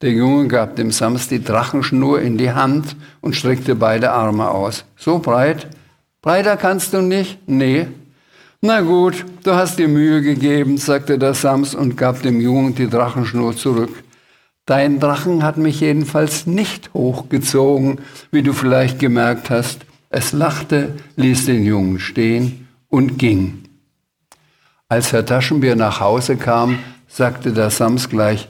Der 0.00 0.12
Junge 0.12 0.48
gab 0.48 0.76
dem 0.76 0.90
Sams 0.90 1.28
die 1.28 1.44
Drachenschnur 1.44 2.22
in 2.22 2.38
die 2.38 2.52
Hand 2.52 2.96
und 3.20 3.36
streckte 3.36 3.74
beide 3.74 4.12
Arme 4.12 4.50
aus. 4.50 4.84
So 4.96 5.18
breit? 5.18 5.66
Breiter 6.22 6.56
kannst 6.56 6.94
du 6.94 7.02
nicht? 7.02 7.38
Nee. 7.46 7.86
Na 8.60 8.80
gut, 8.80 9.26
du 9.44 9.54
hast 9.54 9.78
dir 9.78 9.88
Mühe 9.88 10.22
gegeben, 10.22 10.78
sagte 10.78 11.18
der 11.18 11.34
Sams 11.34 11.74
und 11.74 11.96
gab 11.96 12.22
dem 12.22 12.40
Jungen 12.40 12.74
die 12.74 12.88
Drachenschnur 12.88 13.56
zurück. 13.56 13.90
Dein 14.68 15.00
Drachen 15.00 15.44
hat 15.44 15.56
mich 15.56 15.80
jedenfalls 15.80 16.46
nicht 16.46 16.92
hochgezogen, 16.92 18.02
wie 18.30 18.42
du 18.42 18.52
vielleicht 18.52 18.98
gemerkt 18.98 19.48
hast. 19.48 19.86
Es 20.10 20.32
lachte, 20.34 20.94
ließ 21.16 21.46
den 21.46 21.64
Jungen 21.64 21.98
stehen 21.98 22.68
und 22.88 23.16
ging. 23.16 23.62
Als 24.86 25.14
Herr 25.14 25.24
Taschenbier 25.24 25.74
nach 25.74 26.00
Hause 26.00 26.36
kam, 26.36 26.80
sagte 27.06 27.54
der 27.54 27.70
Sams 27.70 28.10
gleich, 28.10 28.46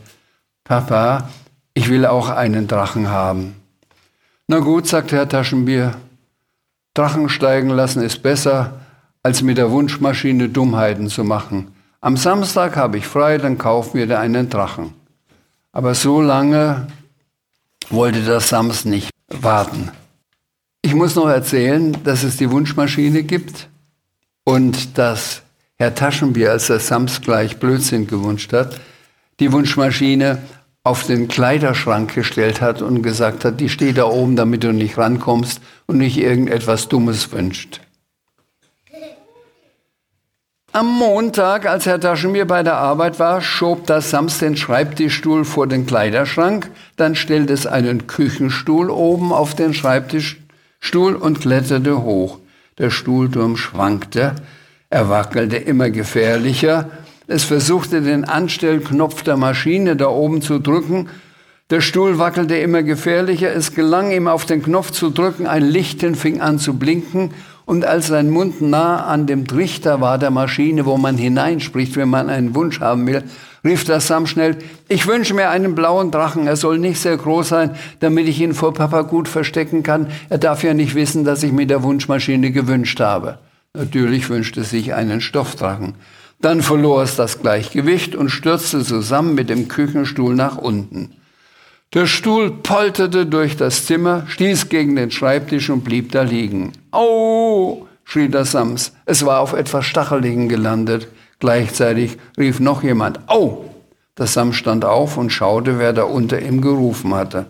Papa, 0.64 1.28
ich 1.72 1.88
will 1.88 2.04
auch 2.04 2.30
einen 2.30 2.66
Drachen 2.66 3.10
haben. 3.10 3.54
Na 4.48 4.58
gut, 4.58 4.88
sagte 4.88 5.14
Herr 5.14 5.28
Taschenbier, 5.28 5.94
Drachen 6.94 7.28
steigen 7.28 7.70
lassen 7.70 8.02
ist 8.02 8.24
besser, 8.24 8.80
als 9.22 9.42
mit 9.42 9.56
der 9.56 9.70
Wunschmaschine 9.70 10.48
Dummheiten 10.48 11.10
zu 11.10 11.22
machen. 11.22 11.68
Am 12.00 12.16
Samstag 12.16 12.76
habe 12.76 12.98
ich 12.98 13.06
frei, 13.06 13.38
dann 13.38 13.56
kaufen 13.56 13.98
wir 13.98 14.08
dir 14.08 14.18
einen 14.18 14.50
Drachen. 14.50 14.97
Aber 15.72 15.94
so 15.94 16.20
lange 16.20 16.88
wollte 17.90 18.22
der 18.22 18.40
Sams 18.40 18.84
nicht 18.84 19.10
warten. 19.28 19.90
Ich 20.82 20.94
muss 20.94 21.14
noch 21.14 21.28
erzählen, 21.28 21.96
dass 22.04 22.22
es 22.22 22.36
die 22.36 22.50
Wunschmaschine 22.50 23.22
gibt 23.22 23.68
und 24.44 24.96
dass 24.96 25.42
Herr 25.76 25.94
Taschenbier, 25.94 26.52
als 26.52 26.68
der 26.68 26.80
Sams 26.80 27.20
gleich 27.20 27.58
Blödsinn 27.58 28.06
gewünscht 28.06 28.52
hat, 28.52 28.80
die 29.40 29.52
Wunschmaschine 29.52 30.38
auf 30.84 31.06
den 31.06 31.28
Kleiderschrank 31.28 32.14
gestellt 32.14 32.60
hat 32.60 32.80
und 32.80 33.02
gesagt 33.02 33.44
hat, 33.44 33.60
die 33.60 33.68
steht 33.68 33.98
da 33.98 34.04
oben, 34.04 34.36
damit 34.36 34.64
du 34.64 34.72
nicht 34.72 34.96
rankommst 34.96 35.60
und 35.86 35.98
nicht 35.98 36.16
irgendetwas 36.16 36.88
Dummes 36.88 37.30
wünscht. 37.30 37.80
Am 40.72 40.86
Montag, 40.86 41.66
als 41.66 41.86
Herr 41.86 42.00
Taschenbier 42.00 42.46
bei 42.46 42.62
der 42.62 42.76
Arbeit 42.76 43.18
war, 43.18 43.40
schob 43.40 43.86
das 43.86 44.10
Sams 44.10 44.38
den 44.38 44.56
Schreibtischstuhl 44.56 45.44
vor 45.44 45.66
den 45.66 45.86
Kleiderschrank, 45.86 46.70
dann 46.96 47.14
stellte 47.14 47.52
es 47.52 47.66
einen 47.66 48.06
Küchenstuhl 48.06 48.90
oben 48.90 49.32
auf 49.32 49.54
den 49.54 49.74
Schreibtischstuhl 49.74 51.14
und 51.14 51.40
kletterte 51.40 52.02
hoch. 52.02 52.38
Der 52.78 52.90
Stuhlturm 52.90 53.56
schwankte, 53.56 54.34
er 54.90 55.08
wackelte 55.08 55.56
immer 55.56 55.90
gefährlicher 55.90 56.88
es 57.30 57.44
versuchte, 57.44 58.00
den 58.00 58.24
Anstellknopf 58.24 59.22
der 59.22 59.36
Maschine 59.36 59.96
da 59.96 60.08
oben 60.08 60.40
zu 60.40 60.58
drücken. 60.58 61.10
Der 61.68 61.82
Stuhl 61.82 62.18
wackelte 62.18 62.56
immer 62.56 62.82
gefährlicher. 62.82 63.54
Es 63.54 63.74
gelang 63.74 64.10
ihm, 64.10 64.28
auf 64.28 64.46
den 64.46 64.62
Knopf 64.62 64.92
zu 64.92 65.10
drücken. 65.10 65.46
Ein 65.46 65.62
Lichten 65.62 66.14
fing 66.14 66.40
an 66.40 66.58
zu 66.58 66.78
blinken. 66.78 67.34
Und 67.68 67.84
als 67.84 68.06
sein 68.06 68.30
Mund 68.30 68.62
nah 68.62 69.04
an 69.04 69.26
dem 69.26 69.46
Trichter 69.46 70.00
war 70.00 70.16
der 70.16 70.30
Maschine, 70.30 70.86
wo 70.86 70.96
man 70.96 71.18
hineinspricht, 71.18 71.96
wenn 71.96 72.08
man 72.08 72.30
einen 72.30 72.54
Wunsch 72.54 72.80
haben 72.80 73.06
will, 73.06 73.24
rief 73.62 73.84
der 73.84 74.00
Sam 74.00 74.26
schnell, 74.26 74.56
ich 74.88 75.06
wünsche 75.06 75.34
mir 75.34 75.50
einen 75.50 75.74
blauen 75.74 76.10
Drachen. 76.10 76.46
Er 76.46 76.56
soll 76.56 76.78
nicht 76.78 76.98
sehr 76.98 77.18
groß 77.18 77.50
sein, 77.50 77.76
damit 78.00 78.26
ich 78.26 78.40
ihn 78.40 78.54
vor 78.54 78.72
Papa 78.72 79.02
gut 79.02 79.28
verstecken 79.28 79.82
kann. 79.82 80.06
Er 80.30 80.38
darf 80.38 80.64
ja 80.64 80.72
nicht 80.72 80.94
wissen, 80.94 81.26
dass 81.26 81.42
ich 81.42 81.52
mit 81.52 81.68
der 81.68 81.82
Wunschmaschine 81.82 82.52
gewünscht 82.52 83.00
habe. 83.00 83.38
Natürlich 83.74 84.30
wünschte 84.30 84.64
sich 84.64 84.94
einen 84.94 85.20
Stoffdrachen. 85.20 85.96
Dann 86.40 86.62
verlor 86.62 87.02
es 87.02 87.16
das 87.16 87.42
Gleichgewicht 87.42 88.16
und 88.16 88.30
stürzte 88.30 88.82
zusammen 88.82 89.34
mit 89.34 89.50
dem 89.50 89.68
Küchenstuhl 89.68 90.34
nach 90.34 90.56
unten. 90.56 91.17
Der 91.94 92.06
Stuhl 92.06 92.50
polterte 92.50 93.24
durch 93.24 93.56
das 93.56 93.86
Zimmer, 93.86 94.24
stieß 94.26 94.68
gegen 94.68 94.94
den 94.94 95.10
Schreibtisch 95.10 95.70
und 95.70 95.84
blieb 95.84 96.12
da 96.12 96.20
liegen. 96.20 96.72
Au! 96.90 97.86
schrie 98.04 98.28
der 98.28 98.44
Sams. 98.44 98.92
Es 99.06 99.24
war 99.24 99.40
auf 99.40 99.54
etwas 99.54 99.86
Stacheligen 99.86 100.50
gelandet. 100.50 101.08
Gleichzeitig 101.38 102.18
rief 102.36 102.60
noch 102.60 102.82
jemand 102.82 103.26
Au! 103.30 103.64
Der 104.18 104.26
Sams 104.26 104.56
stand 104.56 104.84
auf 104.84 105.16
und 105.16 105.30
schaute, 105.30 105.78
wer 105.78 105.94
da 105.94 106.02
unter 106.02 106.42
ihm 106.42 106.60
gerufen 106.60 107.14
hatte. 107.14 107.46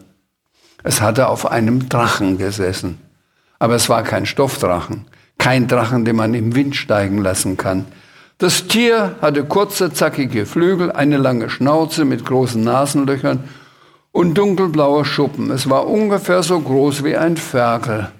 Es 0.85 1.00
hatte 1.00 1.28
auf 1.28 1.50
einem 1.50 1.88
Drachen 1.88 2.38
gesessen. 2.38 2.99
Aber 3.59 3.75
es 3.75 3.88
war 3.88 4.04
kein 4.04 4.25
Stoffdrachen, 4.25 5.07
kein 5.38 5.66
Drachen, 5.66 6.04
den 6.04 6.14
man 6.14 6.35
im 6.35 6.54
Wind 6.54 6.76
steigen 6.76 7.18
lassen 7.18 7.57
kann. 7.57 7.87
Das 8.38 8.68
Tier 8.68 9.16
hatte 9.21 9.42
kurze, 9.42 9.92
zackige 9.92 10.47
Flügel, 10.47 10.92
eine 10.92 11.16
lange 11.16 11.50
Schnauze 11.50 12.04
mit 12.04 12.25
großen 12.25 12.62
Nasenlöchern 12.62 13.42
und 14.18 14.34
dunkelblaue 14.34 15.04
Schuppen. 15.04 15.52
Es 15.52 15.70
war 15.70 15.87
ungefähr 15.87 16.42
so 16.42 16.58
groß 16.58 17.04
wie 17.04 17.16
ein 17.16 17.37
Ferkel. 17.37 18.10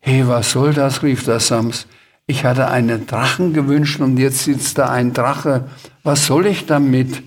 Hey, 0.00 0.26
was 0.26 0.52
soll 0.52 0.72
das? 0.72 1.02
rief 1.02 1.24
der 1.24 1.40
Sams. 1.40 1.86
Ich 2.26 2.46
hatte 2.46 2.68
einen 2.68 3.06
Drachen 3.06 3.52
gewünscht 3.52 4.00
und 4.00 4.16
jetzt 4.16 4.44
sitzt 4.44 4.78
da 4.78 4.88
ein 4.88 5.12
Drache. 5.12 5.68
Was 6.02 6.24
soll 6.24 6.46
ich 6.46 6.64
damit? 6.64 7.22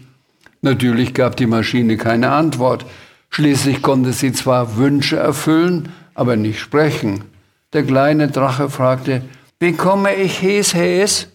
Natürlich 0.63 1.13
gab 1.13 1.35
die 1.35 1.45
Maschine 1.45 1.97
keine 1.97 2.31
Antwort. 2.31 2.83
Schließlich 3.29 3.83
konnte 3.83 4.11
sie 4.11 4.33
zwar 4.33 4.75
Wünsche 4.77 5.17
erfüllen, 5.17 5.89
aber 6.15 6.35
nicht 6.35 6.59
sprechen. 6.59 7.25
Der 7.73 7.83
kleine 7.83 8.27
Drache 8.27 8.71
fragte, 8.71 9.21
wie 9.59 9.73
komme 9.73 10.15
ich 10.15 10.41
Hes 10.41 10.73
Hes? 10.73 11.27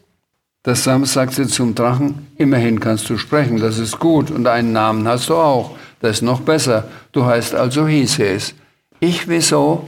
Das 0.65 0.83
Sam 0.83 1.05
sagte 1.05 1.47
zum 1.47 1.75
Drachen, 1.75 2.27
immerhin 2.39 2.81
kannst 2.81 3.11
du 3.11 3.19
sprechen, 3.19 3.61
das 3.61 3.79
ist 3.79 3.99
gut, 3.99 4.31
und 4.31 4.47
einen 4.47 4.73
Namen 4.73 5.07
hast 5.07 5.29
du 5.29 5.35
auch, 5.35 5.77
das 6.01 6.17
ist 6.17 6.23
noch 6.23 6.41
besser, 6.41 6.89
du 7.13 7.27
heißt 7.27 7.55
also 7.55 7.87
Hises. 7.87 8.55
Ich, 8.99 9.29
wieso? 9.29 9.87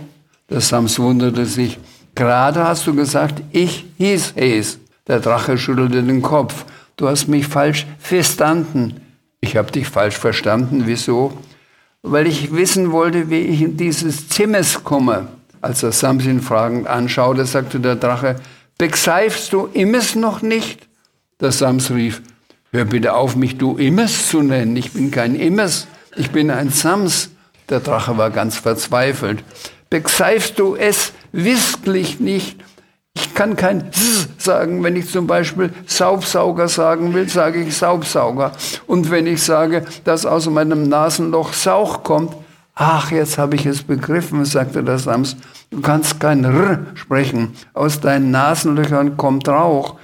Das 0.49 0.69
Sams 0.69 0.99
wunderte 0.99 1.47
sich, 1.47 1.79
gerade 2.15 2.63
hast 2.63 2.87
du 2.87 2.95
gesagt, 2.95 3.43
ich 3.53 3.87
hieß 3.97 4.35
Hes. 4.37 4.79
Der 5.09 5.21
Drache 5.21 5.57
schüttelte 5.57 6.03
den 6.03 6.21
Kopf, 6.21 6.67
du 6.99 7.09
hast 7.09 7.27
mich 7.27 7.47
falsch 7.47 7.87
verstanden. 7.99 9.01
Ich 9.41 9.57
habe 9.57 9.73
dich 9.73 9.89
falsch 9.89 10.19
verstanden, 10.19 10.83
wieso? 10.85 11.39
Weil 12.03 12.27
ich 12.27 12.53
wissen 12.53 12.93
wollte, 12.93 13.31
wie 13.31 13.41
ich 13.41 13.63
in 13.63 13.79
dieses 13.79 14.29
Zimmers 14.29 14.85
komme. 14.85 15.29
Als 15.63 15.81
der 15.81 15.93
Sams 15.93 16.27
ihn 16.27 16.43
fragend 16.43 16.87
anschaute, 16.87 17.47
sagte 17.47 17.81
der 17.81 17.97
Drache, 17.97 18.37
Begreifst 18.79 19.55
du 19.55 19.71
Immes 19.73 20.17
noch 20.17 20.43
nicht? 20.43 20.87
Der 21.41 21.51
Sams 21.51 21.91
rief, 21.91 22.21
hör 22.73 22.85
bitte 22.85 23.15
auf, 23.15 23.35
mich 23.35 23.57
du 23.57 23.79
Immes 23.79 24.29
zu 24.29 24.43
nennen. 24.43 24.77
Ich 24.77 24.93
bin 24.93 25.11
kein 25.11 25.35
Immes, 25.35 25.87
ich 26.15 26.31
bin 26.31 26.51
ein 26.51 26.69
Sams. 26.69 27.31
Der 27.71 27.81
Drache 27.81 28.19
war 28.19 28.31
ganz 28.31 28.59
verzweifelt. 28.59 29.43
Begreifst 29.89 30.59
du 30.59 30.77
es 30.77 31.13
wirklich 31.33 32.21
nicht? 32.21 32.59
Ich 33.15 33.33
kann 33.33 33.57
kein 33.57 33.91
S 33.93 34.29
sagen. 34.37 34.85
Wenn 34.85 34.95
ich 34.95 35.11
zum 35.11 35.27
Beispiel 35.27 35.73
Saubsauger 35.87 36.69
sagen 36.69 37.15
will, 37.15 37.31
sage 37.31 37.63
ich 37.63 37.75
Saubsauger. 37.75 38.53
Und 38.87 39.11
wenn 39.11 39.27
ich 39.27 39.43
sage, 39.43 39.87
dass 40.05 40.27
aus 40.27 40.51
meinem 40.51 40.87
Nasenloch 40.87 41.55
Sauch 41.55 42.03
kommt, 42.03 42.35
ach, 42.77 43.11
jetzt 43.11 43.39
habe 43.39 43.57
ich 43.57 43.67
es 43.67 43.83
begriffen, 43.83 44.45
sagte 44.45 44.85
der 44.85 44.99
Sams. 44.99 45.37
Du 45.71 45.81
kannst 45.81 46.21
kein 46.21 46.45
R 46.45 46.87
sprechen. 46.95 47.55
Aus 47.75 48.01
deinen 48.01 48.31
Nasenlöchern 48.31 49.17
kommt 49.17 49.49
Rauch. 49.49 49.97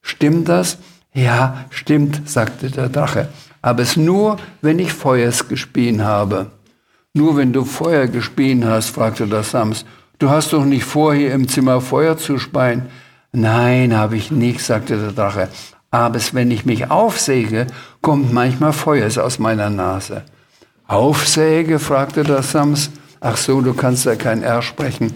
Stimmt 0.00 0.48
das? 0.48 0.78
Ja, 1.12 1.66
stimmt, 1.68 2.28
sagte 2.28 2.70
der 2.70 2.88
Drache. 2.88 3.28
Aber 3.60 3.82
es 3.82 3.96
nur, 3.96 4.38
wenn 4.62 4.78
ich 4.78 4.92
Feuers 4.92 5.48
gespien 5.48 6.02
habe. 6.02 6.46
Nur 7.12 7.36
wenn 7.36 7.52
du 7.52 7.64
Feuer 7.64 8.06
gespien 8.06 8.66
hast, 8.66 8.88
fragte 8.90 9.26
der 9.26 9.42
Sams. 9.42 9.84
Du 10.18 10.30
hast 10.30 10.52
doch 10.52 10.64
nicht 10.64 10.84
vor, 10.84 11.12
hier 11.14 11.34
im 11.34 11.48
Zimmer 11.48 11.80
Feuer 11.80 12.16
zu 12.16 12.38
speien. 12.38 12.86
Nein, 13.32 13.94
habe 13.96 14.16
ich 14.16 14.30
nicht, 14.30 14.60
sagte 14.60 14.96
der 14.96 15.12
Drache. 15.12 15.48
Aber 15.90 16.18
wenn 16.32 16.50
ich 16.50 16.64
mich 16.64 16.90
aufsäge, 16.90 17.66
kommt 18.00 18.32
manchmal 18.32 18.72
Feuer 18.72 19.10
aus 19.22 19.38
meiner 19.38 19.68
Nase. 19.68 20.22
Aufsäge? 20.86 21.78
fragte 21.78 22.24
der 22.24 22.42
Sams. 22.42 22.90
Ach 23.20 23.36
so, 23.36 23.60
du 23.60 23.74
kannst 23.74 24.04
ja 24.04 24.16
kein 24.16 24.42
R 24.42 24.62
sprechen. 24.62 25.12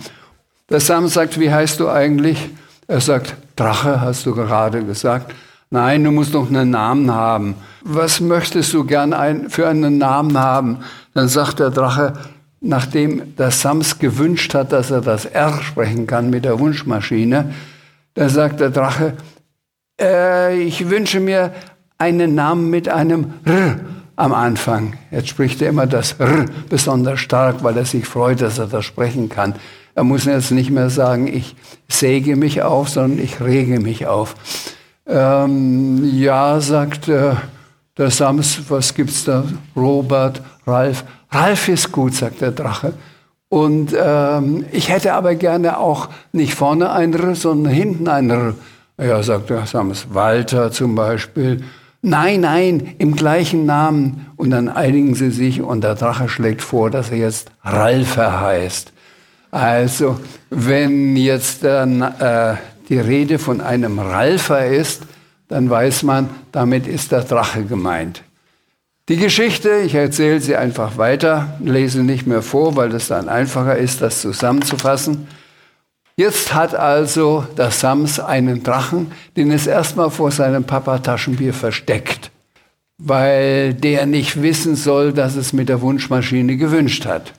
Der 0.71 0.81
Sams 0.81 1.15
sagt, 1.15 1.39
wie 1.41 1.53
heißt 1.53 1.81
du 1.81 1.89
eigentlich? 1.89 2.51
Er 2.87 3.01
sagt, 3.01 3.37
Drache, 3.57 4.01
hast 4.01 4.27
du 4.27 4.35
gerade 4.35 4.85
gesagt. 4.85 5.35
Nein, 5.71 6.05
du 6.05 6.13
musst 6.13 6.35
doch 6.35 6.49
einen 6.49 6.71
Namen 6.71 7.13
haben. 7.13 7.57
Was 7.83 8.21
möchtest 8.21 8.73
du 8.73 8.85
gern 8.85 9.13
ein, 9.13 9.51
für 9.51 9.69
einen 9.69 9.99
Namen 9.99 10.39
haben? 10.39 10.79
Dann 11.15 11.29
sagt 11.29 11.59
der 11.59 11.71
Drache, 11.71 12.13
nachdem 12.61 13.35
der 13.37 13.51
Sams 13.51 13.99
gewünscht 13.99 14.55
hat, 14.55 14.73
dass 14.73 14.91
er 14.91 15.01
das 15.01 15.25
R 15.25 15.61
sprechen 15.63 16.07
kann 16.07 16.31
mit 16.31 16.45
der 16.45 16.59
Wunschmaschine, 16.61 17.55
da 18.15 18.29
sagt 18.29 18.61
der 18.61 18.71
Drache, 18.71 19.15
äh, 20.01 20.57
ich 20.63 20.89
wünsche 20.89 21.21
mir 21.21 21.53
einen 21.99 22.35
Namen 22.35 22.71
mit 22.71 22.89
einem 22.89 23.35
R 23.45 23.96
am 24.17 24.33
Anfang. 24.33 24.95
Jetzt 25.11 25.29
spricht 25.29 25.63
er 25.63 25.69
immer 25.69 25.87
das 25.87 26.13
R 26.19 26.47
besonders 26.69 27.21
stark, 27.21 27.63
weil 27.63 27.77
er 27.77 27.85
sich 27.85 28.07
freut, 28.07 28.41
dass 28.41 28.59
er 28.59 28.67
das 28.67 28.85
sprechen 28.85 29.29
kann. 29.29 29.55
Er 29.95 30.05
muss 30.05 30.25
jetzt 30.25 30.51
nicht 30.51 30.71
mehr 30.71 30.91
sagen, 30.91 31.27
ich 31.27 31.55
säge 31.89 32.37
mich 32.37 32.63
auf, 32.63 32.89
sondern 32.89 33.19
ich 33.19 33.41
rege 33.41 33.81
mich 33.81 34.07
auf. 34.07 34.35
Ähm, 35.07 36.05
ja, 36.19 36.61
sagt 36.61 37.09
äh, 37.09 37.35
der 37.97 38.11
Sams, 38.11 38.61
was 38.69 38.95
gibt's 38.95 39.25
da? 39.25 39.45
Robert, 39.75 40.43
Ralf. 40.67 41.05
Ralf 41.31 41.69
ist 41.69 41.93
gut, 41.93 42.15
sagt 42.15 42.41
der 42.41 42.51
Drache. 42.51 42.93
Und 43.49 43.95
ähm, 43.99 44.67
ich 44.73 44.89
hätte 44.89 45.15
aber 45.15 45.35
gerne 45.35 45.79
auch 45.79 46.09
nicht 46.33 46.55
vorne 46.55 46.91
ein 46.91 47.15
R, 47.15 47.35
sondern 47.35 47.73
hinten 47.73 48.09
ein 48.09 48.31
R. 48.31 48.55
Ja, 48.99 49.23
sagt 49.23 49.51
der 49.51 49.67
Sams, 49.67 50.09
Walter 50.11 50.73
zum 50.73 50.95
Beispiel. 50.95 51.63
Nein, 52.09 52.43
nein, 52.43 52.95
im 52.99 53.17
gleichen 53.17 53.67
Namen. 53.67 54.27
Und 54.37 54.51
dann 54.51 54.69
einigen 54.69 55.17
sie 55.17 55.33
sich 55.33 55.61
und 55.61 55.83
der 55.83 55.97
Drache 55.97 56.29
schlägt 56.29 56.63
vor, 56.63 56.89
dass 56.89 57.11
er 57.11 57.17
jetzt 57.17 57.51
Ralfer 57.65 58.41
heißt. 58.41 58.93
Also, 59.51 60.21
wenn 60.49 61.17
jetzt 61.17 61.65
dann 61.65 62.03
äh, 62.03 62.55
die 62.89 63.01
Rede 63.01 63.41
von 63.41 63.61
einem 63.61 63.99
Ralfer 63.99 64.69
ist, 64.69 65.03
dann 65.49 65.69
weiß 65.69 66.05
man, 66.05 66.31
damit 66.53 66.87
ist 66.87 67.11
der 67.11 67.23
Drache 67.23 67.65
gemeint. 67.65 68.23
Die 69.09 69.17
Geschichte, 69.17 69.79
ich 69.85 69.97
erzähle 69.97 70.41
sie 70.41 70.55
einfach 70.55 70.99
weiter, 70.99 71.59
lese 71.61 72.05
nicht 72.05 72.25
mehr 72.25 72.43
vor, 72.43 72.77
weil 72.77 72.95
es 72.95 73.09
dann 73.09 73.29
einfacher 73.29 73.79
ist, 73.79 74.01
das 74.01 74.21
zusammenzufassen. 74.21 75.27
Jetzt 76.19 76.55
hat 76.55 76.75
also 76.75 77.45
der 77.59 77.71
Sams 77.71 78.19
einen 78.21 78.63
Drachen, 78.63 79.13
den 79.37 79.51
es 79.51 79.67
erstmal 79.67 80.11
vor 80.11 80.31
seinem 80.31 80.65
Papa 80.65 80.99
Taschenbier 80.99 81.53
versteckt, 81.53 82.31
weil 82.97 83.75
der 83.75 84.07
nicht 84.07 84.41
wissen 84.41 84.77
soll, 84.77 85.13
dass 85.13 85.37
es 85.37 85.53
mit 85.53 85.69
der 85.69 85.83
Wunschmaschine 85.83 86.57
gewünscht 86.57 87.05
hat. 87.05 87.35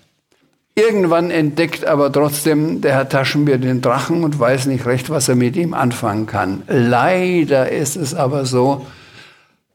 Irgendwann 0.75 1.31
entdeckt 1.31 1.88
aber 1.88 2.12
trotzdem 2.12 2.81
der 2.81 2.93
Herr 2.93 3.10
Taschenbier 3.10 3.57
den 3.57 3.81
Drachen 3.81 4.24
und 4.24 4.39
weiß 4.39 4.67
nicht 4.67 4.86
recht, 4.86 5.10
was 5.10 5.27
er 5.27 5.34
mit 5.34 5.55
ihm 5.55 5.74
anfangen 5.74 6.27
kann. 6.27 6.62
Leider 6.67 7.72
ist 7.72 7.96
es 7.96 8.13
aber 8.13 8.46
so, 8.46 8.86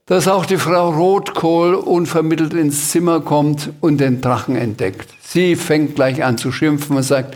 dass 0.07 0.29
auch 0.29 0.47
die 0.47 0.59
Frau 0.59 0.91
Rotkohl 0.91 1.75
unvermittelt 1.75 2.55
ins 2.55 2.93
Zimmer 2.93 3.19
kommt 3.19 3.71
und 3.81 3.99
den 3.99 4.21
Drachen 4.21 4.55
entdeckt. 4.55 5.11
Sie 5.23 5.57
fängt 5.57 5.97
gleich 5.97 6.23
an 6.23 6.39
zu 6.39 6.53
schimpfen 6.53 6.97
und 6.97 7.03
sagt, 7.03 7.35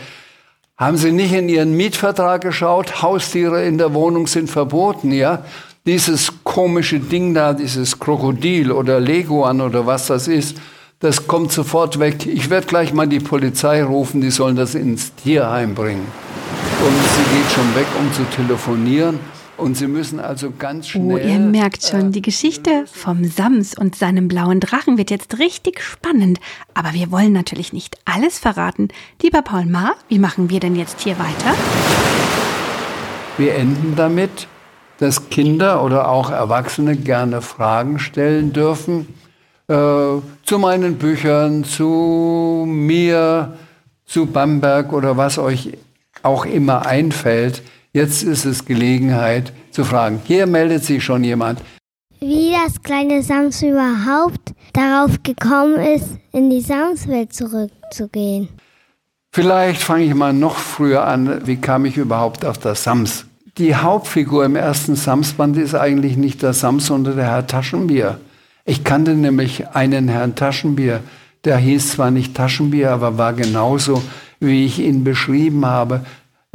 haben 0.77 0.99
Sie 0.99 1.11
nicht 1.11 1.33
in 1.33 1.49
Ihren 1.49 1.77
Mietvertrag 1.77 2.43
geschaut? 2.43 3.03
Haustiere 3.03 3.65
in 3.65 3.79
der 3.79 3.95
Wohnung 3.95 4.27
sind 4.27 4.51
verboten, 4.51 5.11
ja? 5.11 5.45
Dieses 5.87 6.33
komische 6.45 7.01
Ding 7.01 7.33
da, 7.33 7.55
dieses 7.55 7.99
Krokodil 7.99 8.73
oder 8.73 9.01
Leguan 9.01 9.61
oder 9.61 9.87
was 9.87 10.09
das 10.09 10.29
ist, 10.29 10.59
das 11.01 11.27
kommt 11.27 11.53
sofort 11.53 11.99
weg. 11.99 12.27
Ich 12.27 12.51
werde 12.51 12.67
gleich 12.67 12.93
mal 12.93 13.07
die 13.07 13.21
Polizei 13.21 13.85
rufen, 13.85 14.21
die 14.21 14.31
sollen 14.31 14.57
das 14.57 14.75
ins 14.75 15.15
Tierheim 15.15 15.75
bringen. 15.75 16.07
Und 16.85 16.93
sie 16.93 17.37
geht 17.37 17.53
schon 17.53 17.75
weg, 17.75 17.87
um 17.99 18.13
zu 18.13 18.25
telefonieren. 18.37 19.19
Und 19.57 19.77
sie 19.77 19.87
müssen 19.87 20.21
also 20.21 20.53
ganz 20.59 20.89
schnell. 20.89 21.15
Oh, 21.15 21.17
ihr 21.17 21.39
merkt 21.39 21.83
schon, 21.83 22.13
die 22.13 22.21
Geschichte 22.21 22.85
vom 22.87 23.25
Sams 23.25 23.77
und 23.77 23.97
seinem 23.97 24.29
blauen 24.29 24.61
Drachen 24.61 24.99
wird 24.99 25.11
jetzt 25.11 25.39
richtig 25.39 25.81
spannend. 25.81 26.39
Aber 26.75 26.93
wir 26.93 27.11
wollen 27.11 27.33
natürlich 27.33 27.73
nicht 27.73 27.97
alles 28.05 28.39
verraten. 28.39 28.89
Lieber 29.23 29.43
Paul 29.43 29.65
Ma, 29.65 29.95
wie 30.09 30.19
machen 30.19 30.51
wir 30.51 30.61
denn 30.61 30.77
jetzt 30.77 31.01
hier 31.01 31.19
weiter? 31.19 31.55
Wir 33.39 33.55
enden 33.55 33.95
damit, 33.97 34.47
dass 34.99 35.31
Kinder 35.31 35.83
oder 35.83 36.09
auch 36.09 36.31
Erwachsene 36.31 36.97
gerne 36.97 37.41
Fragen 37.41 37.99
stellen 37.99 38.53
dürfen 38.53 39.09
äh, 39.69 39.75
zu 40.45 40.59
meinen 40.59 40.97
Büchern, 40.97 41.65
zu 41.65 42.65
mir, 42.69 43.57
zu 44.05 44.27
Bamberg 44.27 44.93
oder 44.93 45.17
was 45.17 45.39
euch 45.39 45.73
auch 46.23 46.45
immer 46.45 46.87
einfällt. 46.87 47.63
Jetzt 47.97 48.25
ist 48.25 48.45
es 48.45 48.67
Gelegenheit 48.67 49.55
zu 49.71 49.83
fragen. 49.83 50.21
Hier 50.27 50.47
meldet 50.47 50.85
sich 50.85 51.03
schon 51.03 51.25
jemand. 51.25 51.63
Wie 52.21 52.53
das 52.53 52.83
kleine 52.83 53.23
Sams 53.23 53.63
überhaupt 53.63 54.53
darauf 54.75 55.23
gekommen 55.23 55.77
ist, 55.77 56.19
in 56.31 56.51
die 56.51 56.61
Samswelt 56.61 57.33
zurückzugehen. 57.33 58.51
Vielleicht 59.33 59.81
fange 59.81 60.05
ich 60.05 60.15
mal 60.15 60.35
noch 60.35 60.57
früher 60.57 61.07
an. 61.07 61.47
Wie 61.47 61.57
kam 61.57 61.87
ich 61.87 61.97
überhaupt 61.97 62.45
auf 62.45 62.59
das 62.59 62.85
Sams? 62.85 63.25
Die 63.57 63.75
Hauptfigur 63.75 64.45
im 64.45 64.57
ersten 64.57 64.95
Samsband 64.95 65.57
ist 65.57 65.75
eigentlich 65.75 66.19
nicht 66.19 66.43
der 66.43 66.53
Sams, 66.53 66.85
sondern 66.85 67.17
der 67.17 67.31
Herr 67.31 67.47
Taschenbier. 67.47 68.21
Ich 68.67 68.85
kannte 68.85 69.15
nämlich 69.15 69.69
einen 69.69 70.09
Herrn 70.09 70.35
Taschenbier, 70.35 71.01
der 71.45 71.57
hieß 71.57 71.93
zwar 71.93 72.11
nicht 72.11 72.35
Taschenbier, 72.35 72.91
aber 72.91 73.17
war 73.17 73.33
genauso, 73.33 74.03
wie 74.39 74.67
ich 74.67 74.81
ihn 74.81 75.03
beschrieben 75.03 75.65
habe. 75.65 76.05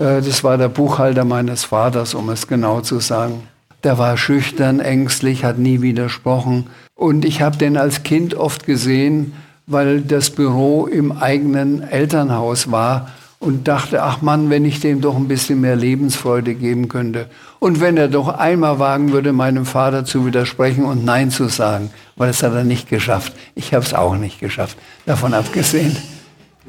Äh, 0.02 0.22
das 0.22 0.44
war 0.44 0.58
der 0.58 0.70
Buchhalter 0.70 1.24
meines 1.24 1.64
Vaters, 1.64 2.14
um 2.14 2.30
es 2.30 2.48
genau 2.48 2.82
zu 2.82 3.00
sagen. 3.00 3.44
Der 3.84 3.98
war 3.98 4.18
schüchtern, 4.18 4.80
ängstlich, 4.80 5.44
hat 5.44 5.58
nie 5.58 5.82
widersprochen. 5.82 6.68
Und 6.96 7.26
ich 7.26 7.42
habe 7.42 7.58
den 7.58 7.78
als 7.78 8.04
Kind 8.04 8.36
oft 8.36 8.66
gesehen, 8.66 9.34
weil 9.66 10.02
das 10.02 10.30
Büro 10.32 10.88
im 10.88 11.12
eigenen 11.12 11.82
Elternhaus 11.82 12.72
war 12.72 13.10
und 13.40 13.68
dachte, 13.68 14.04
ach 14.04 14.22
Mann, 14.22 14.52
wenn 14.52 14.66
ich 14.66 14.82
dem 14.82 15.02
doch 15.02 15.16
ein 15.16 15.28
bisschen 15.28 15.62
mehr 15.62 15.76
Lebensfreude 15.76 16.54
geben 16.54 16.90
könnte. 16.90 17.28
Und 17.58 17.82
wenn 17.82 17.98
er 17.98 18.08
doch 18.08 18.28
einmal 18.28 18.78
wagen 18.78 19.14
würde, 19.14 19.34
meinem 19.34 19.66
Vater 19.66 20.06
zu 20.06 20.28
widersprechen 20.28 20.86
und 20.86 21.06
Nein 21.06 21.32
zu 21.32 21.48
sagen, 21.48 21.90
weil 22.16 22.28
das 22.28 22.44
hat 22.44 22.54
er 22.54 22.64
nicht 22.64 22.88
geschafft. 22.88 23.34
Ich 23.56 23.74
habe 23.74 23.84
es 23.84 23.96
auch 23.96 24.16
nicht 24.16 24.40
geschafft, 24.40 24.78
davon 25.08 25.34
abgesehen. 25.34 25.98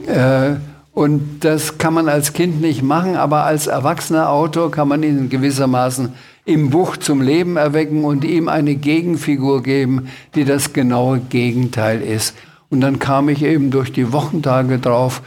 Äh, 0.06 0.54
und 0.94 1.40
das 1.40 1.78
kann 1.78 1.94
man 1.94 2.08
als 2.08 2.34
Kind 2.34 2.60
nicht 2.60 2.82
machen, 2.82 3.16
aber 3.16 3.44
als 3.44 3.66
erwachsener 3.66 4.28
Autor 4.28 4.70
kann 4.70 4.88
man 4.88 5.02
ihn 5.02 5.30
gewissermaßen 5.30 6.12
im 6.44 6.70
Buch 6.70 6.96
zum 6.96 7.22
Leben 7.22 7.56
erwecken 7.56 8.04
und 8.04 8.24
ihm 8.24 8.48
eine 8.48 8.74
Gegenfigur 8.74 9.62
geben, 9.62 10.08
die 10.34 10.44
das 10.44 10.72
genaue 10.72 11.20
Gegenteil 11.20 12.02
ist. 12.02 12.34
Und 12.68 12.80
dann 12.80 12.98
kam 12.98 13.28
ich 13.28 13.42
eben 13.42 13.70
durch 13.70 13.92
die 13.92 14.12
Wochentage 14.12 14.78
drauf, 14.78 15.22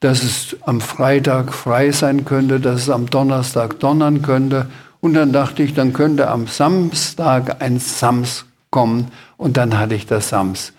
dass 0.00 0.22
es 0.22 0.56
am 0.62 0.80
Freitag 0.80 1.54
frei 1.54 1.92
sein 1.92 2.24
könnte, 2.24 2.60
dass 2.60 2.82
es 2.82 2.90
am 2.90 3.08
Donnerstag 3.08 3.80
donnern 3.80 4.22
könnte. 4.22 4.66
Und 5.00 5.14
dann 5.14 5.32
dachte 5.32 5.62
ich, 5.62 5.72
dann 5.72 5.92
könnte 5.92 6.28
am 6.28 6.46
Samstag 6.46 7.62
ein 7.62 7.78
Sams 7.78 8.44
kommen. 8.70 9.08
Und 9.36 9.56
dann 9.56 9.78
hatte 9.78 9.94
ich 9.94 10.06
das 10.06 10.28
Sams. 10.28 10.72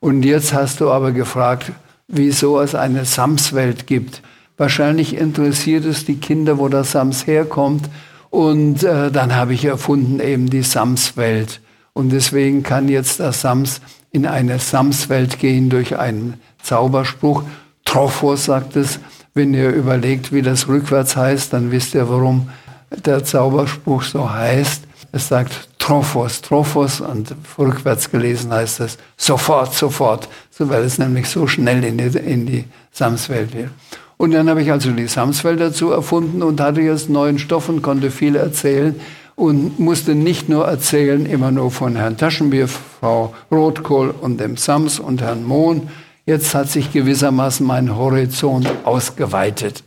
Und 0.00 0.24
jetzt 0.24 0.52
hast 0.52 0.80
du 0.80 0.90
aber 0.90 1.12
gefragt, 1.12 1.72
wieso 2.08 2.60
es 2.60 2.74
eine 2.74 3.04
Samswelt 3.04 3.86
gibt. 3.86 4.22
Wahrscheinlich 4.56 5.14
interessiert 5.14 5.84
es 5.84 6.04
die 6.04 6.16
Kinder, 6.16 6.58
wo 6.58 6.68
das 6.68 6.92
Sams 6.92 7.26
herkommt. 7.26 7.88
Und 8.30 8.82
äh, 8.82 9.10
dann 9.10 9.36
habe 9.36 9.54
ich 9.54 9.64
erfunden 9.64 10.18
eben 10.20 10.50
die 10.50 10.62
Samswelt. 10.62 11.60
Und 11.92 12.10
deswegen 12.10 12.62
kann 12.62 12.88
jetzt 12.88 13.20
das 13.20 13.42
Sams 13.42 13.80
in 14.10 14.26
eine 14.26 14.58
Samswelt 14.58 15.38
gehen 15.38 15.70
durch 15.70 15.98
einen 15.98 16.34
Zauberspruch. 16.62 17.44
Trophos 17.84 18.46
sagt 18.46 18.76
es. 18.76 18.98
Wenn 19.34 19.54
ihr 19.54 19.70
überlegt, 19.70 20.32
wie 20.32 20.42
das 20.42 20.66
rückwärts 20.66 21.16
heißt, 21.16 21.52
dann 21.52 21.70
wisst 21.70 21.94
ihr, 21.94 22.08
warum 22.08 22.48
der 22.90 23.22
Zauberspruch 23.22 24.02
so 24.02 24.32
heißt. 24.32 24.82
Es 25.12 25.28
sagt 25.28 25.67
Trophos, 25.88 26.42
Trophos 26.42 27.00
und 27.00 27.34
rückwärts 27.58 28.10
gelesen 28.10 28.52
heißt 28.52 28.80
es 28.80 28.98
sofort, 29.16 29.72
sofort, 29.72 30.28
so 30.50 30.68
weil 30.68 30.82
es 30.82 30.98
nämlich 30.98 31.30
so 31.30 31.46
schnell 31.46 31.82
in 31.82 31.96
die, 31.96 32.18
in 32.18 32.44
die 32.44 32.64
Samswelt 32.92 33.54
will. 33.54 33.70
Und 34.18 34.32
dann 34.32 34.50
habe 34.50 34.60
ich 34.60 34.70
also 34.70 34.90
die 34.90 35.06
Samswelt 35.06 35.58
dazu 35.58 35.90
erfunden 35.90 36.42
und 36.42 36.60
hatte 36.60 36.82
jetzt 36.82 37.08
neuen 37.08 37.38
Stoff 37.38 37.70
und 37.70 37.80
konnte 37.80 38.10
viel 38.10 38.36
erzählen 38.36 39.00
und 39.34 39.78
musste 39.78 40.14
nicht 40.14 40.50
nur 40.50 40.66
erzählen, 40.66 41.24
immer 41.24 41.52
nur 41.52 41.70
von 41.70 41.96
Herrn 41.96 42.18
Taschenbier, 42.18 42.68
Frau 42.68 43.32
Rotkohl 43.50 44.10
und 44.10 44.38
dem 44.40 44.58
Sams 44.58 45.00
und 45.00 45.22
Herrn 45.22 45.42
Mohn. 45.42 45.88
Jetzt 46.26 46.54
hat 46.54 46.68
sich 46.68 46.92
gewissermaßen 46.92 47.66
mein 47.66 47.96
Horizont 47.96 48.70
ausgeweitet. 48.84 49.82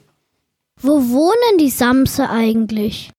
Wo 0.82 0.94
wohnen 0.94 1.60
die 1.60 1.70
Samse 1.70 2.28
eigentlich? 2.28 3.12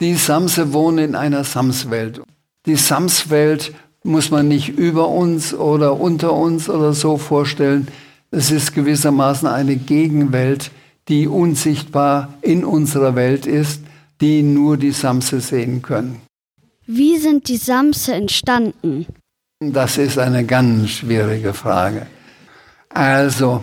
Die 0.00 0.14
Samse 0.14 0.74
wohnen 0.74 0.98
in 0.98 1.14
einer 1.14 1.44
Samswelt. 1.44 2.20
Die 2.66 2.76
Samswelt 2.76 3.72
muss 4.04 4.30
man 4.30 4.46
nicht 4.46 4.68
über 4.68 5.08
uns 5.08 5.54
oder 5.54 5.98
unter 5.98 6.34
uns 6.34 6.68
oder 6.68 6.92
so 6.92 7.16
vorstellen. 7.16 7.88
Es 8.30 8.50
ist 8.50 8.74
gewissermaßen 8.74 9.48
eine 9.48 9.76
Gegenwelt, 9.76 10.70
die 11.08 11.28
unsichtbar 11.28 12.34
in 12.42 12.64
unserer 12.64 13.14
Welt 13.14 13.46
ist, 13.46 13.82
die 14.20 14.42
nur 14.42 14.76
die 14.76 14.92
Samse 14.92 15.40
sehen 15.40 15.80
können. 15.80 16.20
Wie 16.86 17.16
sind 17.16 17.48
die 17.48 17.56
Samse 17.56 18.14
entstanden? 18.14 19.06
Das 19.60 19.96
ist 19.96 20.18
eine 20.18 20.44
ganz 20.44 20.90
schwierige 20.90 21.54
Frage. 21.54 22.06
Also, 22.90 23.62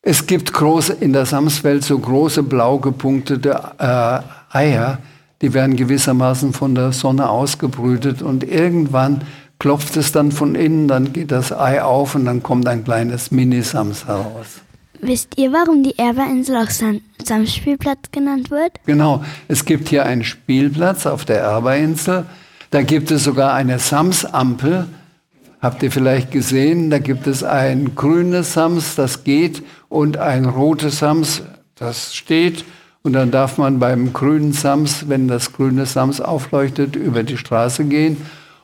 es 0.00 0.26
gibt 0.26 0.52
große, 0.52 0.92
in 1.00 1.12
der 1.12 1.26
Samswelt 1.26 1.82
so 1.82 1.98
große 1.98 2.44
blau 2.44 2.78
gepunktete 2.78 3.50
äh, 3.78 4.56
Eier, 4.56 4.98
die 5.44 5.52
werden 5.52 5.76
gewissermaßen 5.76 6.54
von 6.54 6.74
der 6.74 6.92
Sonne 6.92 7.28
ausgebrütet 7.28 8.22
und 8.22 8.44
irgendwann 8.44 9.20
klopft 9.58 9.94
es 9.98 10.10
dann 10.10 10.32
von 10.32 10.54
innen, 10.54 10.88
dann 10.88 11.12
geht 11.12 11.30
das 11.30 11.52
Ei 11.52 11.82
auf 11.82 12.14
und 12.14 12.24
dann 12.24 12.42
kommt 12.42 12.66
ein 12.66 12.82
kleines 12.82 13.30
Mini-Sams 13.30 14.06
heraus. 14.06 14.62
Wisst 15.02 15.36
ihr, 15.36 15.52
warum 15.52 15.82
die 15.82 15.98
Erberinsel 15.98 16.56
auch 16.56 16.70
Sam 16.70 17.02
Samspielplatz 17.22 18.10
genannt 18.10 18.50
wird? 18.50 18.72
Genau, 18.86 19.22
es 19.46 19.66
gibt 19.66 19.88
hier 19.88 20.06
einen 20.06 20.24
Spielplatz 20.24 21.04
auf 21.04 21.26
der 21.26 21.40
Erberinsel. 21.40 22.24
Da 22.70 22.80
gibt 22.80 23.10
es 23.10 23.24
sogar 23.24 23.52
eine 23.52 23.78
Samsampel. 23.78 24.86
Habt 25.60 25.82
ihr 25.82 25.92
vielleicht 25.92 26.30
gesehen? 26.30 26.88
Da 26.88 27.00
gibt 27.00 27.26
es 27.26 27.44
ein 27.44 27.94
grünes 27.94 28.54
Sams, 28.54 28.94
das 28.94 29.24
geht, 29.24 29.62
und 29.90 30.16
ein 30.16 30.46
rotes 30.46 31.00
Sams, 31.00 31.42
das 31.74 32.14
steht. 32.14 32.64
Und 33.04 33.12
dann 33.12 33.30
darf 33.30 33.58
man 33.58 33.78
beim 33.78 34.14
grünen 34.14 34.52
Sams, 34.54 35.10
wenn 35.10 35.28
das 35.28 35.52
grüne 35.52 35.84
Sams 35.84 36.22
aufleuchtet, 36.22 36.96
über 36.96 37.22
die 37.22 37.36
Straße 37.36 37.84
gehen. 37.84 38.16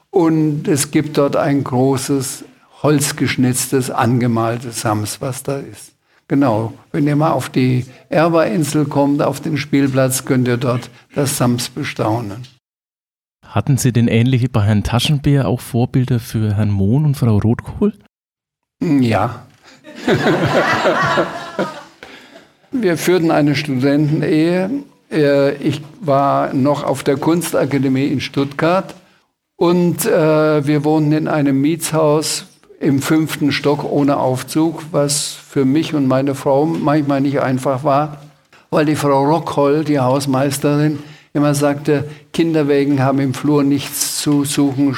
Und 0.08 0.66
es 0.66 0.90
gibt 0.90 1.18
dort 1.18 1.36
ein 1.36 1.62
großes, 1.62 2.44
holzgeschnitztes, 2.82 3.90
angemaltes 3.90 4.80
Sams, 4.80 5.20
was 5.20 5.42
da 5.42 5.58
ist. 5.58 5.92
Genau, 6.26 6.72
wenn 6.90 7.06
ihr 7.06 7.16
mal 7.16 7.32
auf 7.32 7.50
die 7.50 7.84
Erberinsel 8.08 8.86
kommt, 8.86 9.20
auf 9.20 9.40
den 9.40 9.58
Spielplatz, 9.58 10.24
könnt 10.24 10.48
ihr 10.48 10.56
dort 10.56 10.88
das 11.14 11.36
Sams 11.36 11.68
bestaunen. 11.68 12.46
Hatten 13.46 13.76
Sie 13.76 13.92
denn 13.92 14.08
ähnlich 14.08 14.42
wie 14.42 14.48
bei 14.48 14.62
Herrn 14.62 14.84
Taschenbär 14.84 15.48
auch 15.48 15.60
Vorbilder 15.60 16.18
für 16.18 16.54
Herrn 16.54 16.70
Mohn 16.70 17.04
und 17.04 17.16
Frau 17.16 17.36
Rotkohl? 17.36 17.92
Ja. 18.80 19.44
Wir 22.72 22.96
führten 22.96 23.30
eine 23.30 23.56
Studentenehe. 23.56 24.70
Äh, 25.10 25.54
ich 25.56 25.82
war 26.00 26.54
noch 26.54 26.84
auf 26.84 27.02
der 27.02 27.16
Kunstakademie 27.16 28.06
in 28.06 28.20
Stuttgart 28.20 28.94
und 29.56 30.06
äh, 30.06 30.66
wir 30.66 30.84
wohnten 30.84 31.12
in 31.12 31.28
einem 31.28 31.60
Mietshaus 31.60 32.46
im 32.78 33.02
fünften 33.02 33.52
Stock 33.52 33.84
ohne 33.84 34.18
Aufzug, 34.18 34.84
was 34.92 35.32
für 35.32 35.64
mich 35.64 35.94
und 35.94 36.06
meine 36.06 36.34
Frau 36.34 36.64
manchmal 36.64 37.20
nicht 37.20 37.40
einfach 37.40 37.84
war, 37.84 38.22
weil 38.70 38.86
die 38.86 38.96
Frau 38.96 39.24
Rockholl, 39.24 39.84
die 39.84 39.98
Hausmeisterin, 39.98 41.00
immer 41.34 41.54
sagte, 41.54 42.08
Kinderwägen 42.32 43.02
haben 43.02 43.18
im 43.18 43.34
Flur 43.34 43.64
nichts 43.64 44.22
zu 44.22 44.44
suchen, 44.44 44.96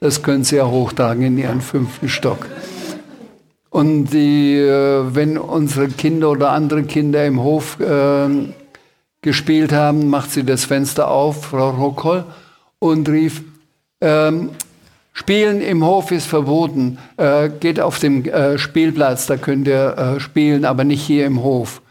das 0.00 0.22
können 0.22 0.44
sie 0.44 0.56
ja 0.56 0.66
hochtragen 0.66 1.22
in 1.22 1.38
ihren 1.38 1.60
fünften 1.60 2.08
Stock. 2.08 2.46
Und 3.74 4.12
die, 4.12 4.56
äh, 4.56 5.02
wenn 5.16 5.36
unsere 5.36 5.88
Kinder 5.88 6.30
oder 6.30 6.52
andere 6.52 6.84
Kinder 6.84 7.26
im 7.26 7.42
Hof 7.42 7.80
äh, 7.80 8.28
gespielt 9.20 9.72
haben, 9.72 10.08
macht 10.08 10.30
sie 10.30 10.44
das 10.44 10.64
Fenster 10.64 11.10
auf, 11.10 11.46
Frau 11.46 11.70
Rockholl, 11.70 12.24
und 12.78 13.08
rief, 13.08 13.42
ähm, 14.00 14.50
Spielen 15.12 15.60
im 15.60 15.84
Hof 15.84 16.12
ist 16.12 16.26
verboten. 16.26 16.98
Äh, 17.16 17.48
geht 17.48 17.80
auf 17.80 17.98
den 17.98 18.24
äh, 18.26 18.58
Spielplatz, 18.58 19.26
da 19.26 19.36
könnt 19.36 19.66
ihr 19.66 19.98
äh, 19.98 20.20
spielen, 20.20 20.64
aber 20.64 20.84
nicht 20.84 21.02
hier 21.02 21.26
im 21.26 21.42
Hof. 21.42 21.82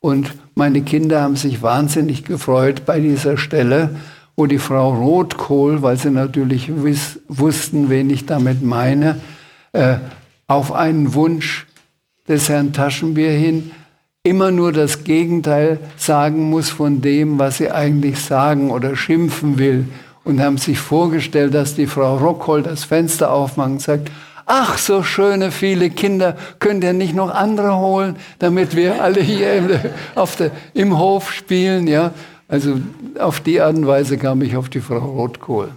Und 0.00 0.32
meine 0.56 0.82
Kinder 0.82 1.22
haben 1.22 1.36
sich 1.36 1.62
wahnsinnig 1.62 2.24
gefreut 2.24 2.84
bei 2.84 2.98
dieser 2.98 3.36
Stelle, 3.36 3.90
wo 4.34 4.46
die 4.46 4.58
Frau 4.58 4.92
Rotkohl, 4.92 5.82
weil 5.82 5.98
sie 5.98 6.10
natürlich 6.10 6.72
wussten, 7.28 7.90
wen 7.90 8.10
ich 8.10 8.26
damit 8.26 8.60
meine, 8.60 9.20
äh, 9.70 9.98
auf 10.48 10.72
einen 10.72 11.14
Wunsch 11.14 11.66
des 12.26 12.48
Herrn 12.48 12.72
Taschenbier 12.72 13.30
hin 13.30 13.70
immer 14.22 14.50
nur 14.50 14.72
das 14.72 15.04
Gegenteil 15.04 15.78
sagen 15.96 16.50
muss 16.50 16.68
von 16.68 17.00
dem, 17.00 17.38
was 17.38 17.58
sie 17.58 17.70
eigentlich 17.70 18.20
sagen 18.20 18.70
oder 18.70 18.96
schimpfen 18.96 19.58
will. 19.58 19.86
Und 20.24 20.42
haben 20.42 20.58
sich 20.58 20.78
vorgestellt, 20.78 21.54
dass 21.54 21.74
die 21.74 21.86
Frau 21.86 22.16
Rockhold 22.16 22.66
das 22.66 22.84
Fenster 22.84 23.32
aufmacht 23.32 23.70
und 23.70 23.80
sagt, 23.80 24.10
ach, 24.44 24.76
so 24.76 25.02
schöne 25.02 25.50
viele 25.50 25.88
Kinder, 25.88 26.36
könnt 26.58 26.84
ihr 26.84 26.92
nicht 26.92 27.14
noch 27.14 27.30
andere 27.30 27.78
holen, 27.78 28.16
damit 28.38 28.76
wir 28.76 29.02
alle 29.02 29.22
hier 29.22 29.54
im, 29.54 29.70
auf 30.14 30.36
der, 30.36 30.50
im 30.74 30.98
Hof 30.98 31.32
spielen, 31.32 31.86
ja? 31.86 32.12
Also 32.46 32.78
auf 33.18 33.40
die 33.40 33.60
Art 33.60 33.76
und 33.76 33.86
Weise 33.86 34.18
kam 34.18 34.42
ich 34.42 34.56
auf 34.56 34.68
die 34.68 34.80
Frau 34.80 34.98
Rotkohl. 34.98 35.70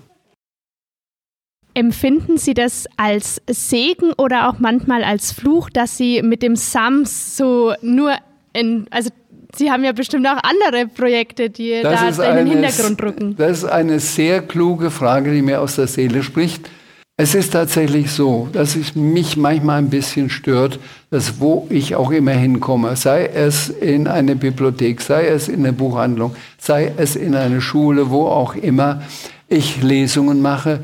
Empfinden 1.81 2.37
Sie 2.37 2.53
das 2.53 2.85
als 2.95 3.41
Segen 3.49 4.13
oder 4.15 4.47
auch 4.47 4.59
manchmal 4.59 5.03
als 5.03 5.31
Fluch, 5.31 5.67
dass 5.71 5.97
Sie 5.97 6.21
mit 6.21 6.43
dem 6.43 6.55
SAMS 6.55 7.35
so 7.35 7.73
nur 7.81 8.11
in, 8.53 8.85
also 8.91 9.09
Sie 9.55 9.71
haben 9.71 9.83
ja 9.83 9.91
bestimmt 9.91 10.27
auch 10.27 10.37
andere 10.43 10.85
Projekte, 10.85 11.49
die 11.49 11.81
das 11.81 12.17
da 12.17 12.37
in 12.37 12.45
den 12.45 12.61
Hintergrund 12.61 13.01
rücken. 13.01 13.35
Das 13.35 13.63
ist 13.63 13.65
eine 13.65 13.99
sehr 13.99 14.43
kluge 14.43 14.91
Frage, 14.91 15.33
die 15.33 15.41
mir 15.41 15.59
aus 15.59 15.75
der 15.77 15.87
Seele 15.87 16.21
spricht. 16.21 16.69
Es 17.17 17.33
ist 17.33 17.53
tatsächlich 17.53 18.11
so, 18.11 18.47
dass 18.53 18.75
es 18.75 18.93
mich 18.93 19.35
manchmal 19.35 19.79
ein 19.79 19.89
bisschen 19.89 20.29
stört, 20.29 20.77
dass 21.09 21.39
wo 21.39 21.65
ich 21.71 21.95
auch 21.95 22.11
immer 22.11 22.33
hinkomme, 22.33 22.95
sei 22.95 23.25
es 23.25 23.69
in 23.69 24.07
eine 24.07 24.35
Bibliothek, 24.35 25.01
sei 25.01 25.29
es 25.29 25.47
in 25.47 25.61
eine 25.61 25.73
Buchhandlung, 25.73 26.35
sei 26.59 26.93
es 26.97 27.15
in 27.15 27.33
eine 27.33 27.59
Schule, 27.59 28.11
wo 28.11 28.27
auch 28.27 28.53
immer 28.53 29.01
ich 29.47 29.81
Lesungen 29.81 30.43
mache, 30.43 30.81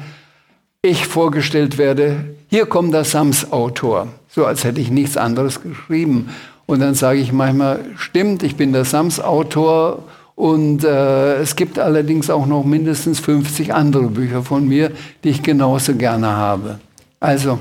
ich 0.81 1.07
vorgestellt 1.07 1.77
werde, 1.77 2.35
hier 2.49 2.65
kommt 2.65 2.93
der 2.93 3.03
Sams-Autor, 3.03 4.07
so 4.29 4.45
als 4.45 4.63
hätte 4.63 4.79
ich 4.79 4.89
nichts 4.91 5.17
anderes 5.17 5.61
geschrieben. 5.61 6.29
Und 6.65 6.81
dann 6.81 6.95
sage 6.95 7.19
ich 7.19 7.31
manchmal, 7.31 7.79
stimmt, 7.95 8.43
ich 8.43 8.55
bin 8.55 8.73
der 8.73 8.85
Sams-Autor 8.85 10.03
und 10.35 10.83
äh, 10.83 11.37
es 11.37 11.55
gibt 11.55 11.79
allerdings 11.79 12.29
auch 12.29 12.45
noch 12.45 12.63
mindestens 12.63 13.19
50 13.19 13.73
andere 13.73 14.07
Bücher 14.07 14.43
von 14.43 14.67
mir, 14.67 14.91
die 15.23 15.29
ich 15.29 15.41
genauso 15.41 15.95
gerne 15.95 16.27
habe. 16.27 16.79
Also, 17.19 17.59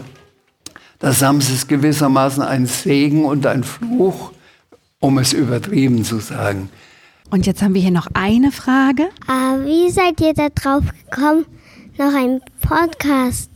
der 1.00 1.12
Sams 1.12 1.50
ist 1.50 1.68
gewissermaßen 1.68 2.42
ein 2.42 2.66
Segen 2.66 3.24
und 3.24 3.46
ein 3.46 3.64
Fluch, 3.64 4.32
um 5.00 5.18
es 5.18 5.32
übertrieben 5.32 6.04
zu 6.04 6.18
sagen. 6.18 6.68
Und 7.30 7.46
jetzt 7.46 7.62
haben 7.62 7.74
wir 7.74 7.82
hier 7.82 7.90
noch 7.90 8.08
eine 8.14 8.52
Frage. 8.52 9.04
Äh, 9.26 9.64
wie 9.64 9.90
seid 9.90 10.20
ihr 10.20 10.34
da 10.34 10.48
drauf 10.48 10.84
gekommen, 11.04 11.46
noch 11.98 12.14
einen 12.14 12.40
Podcast 12.66 13.48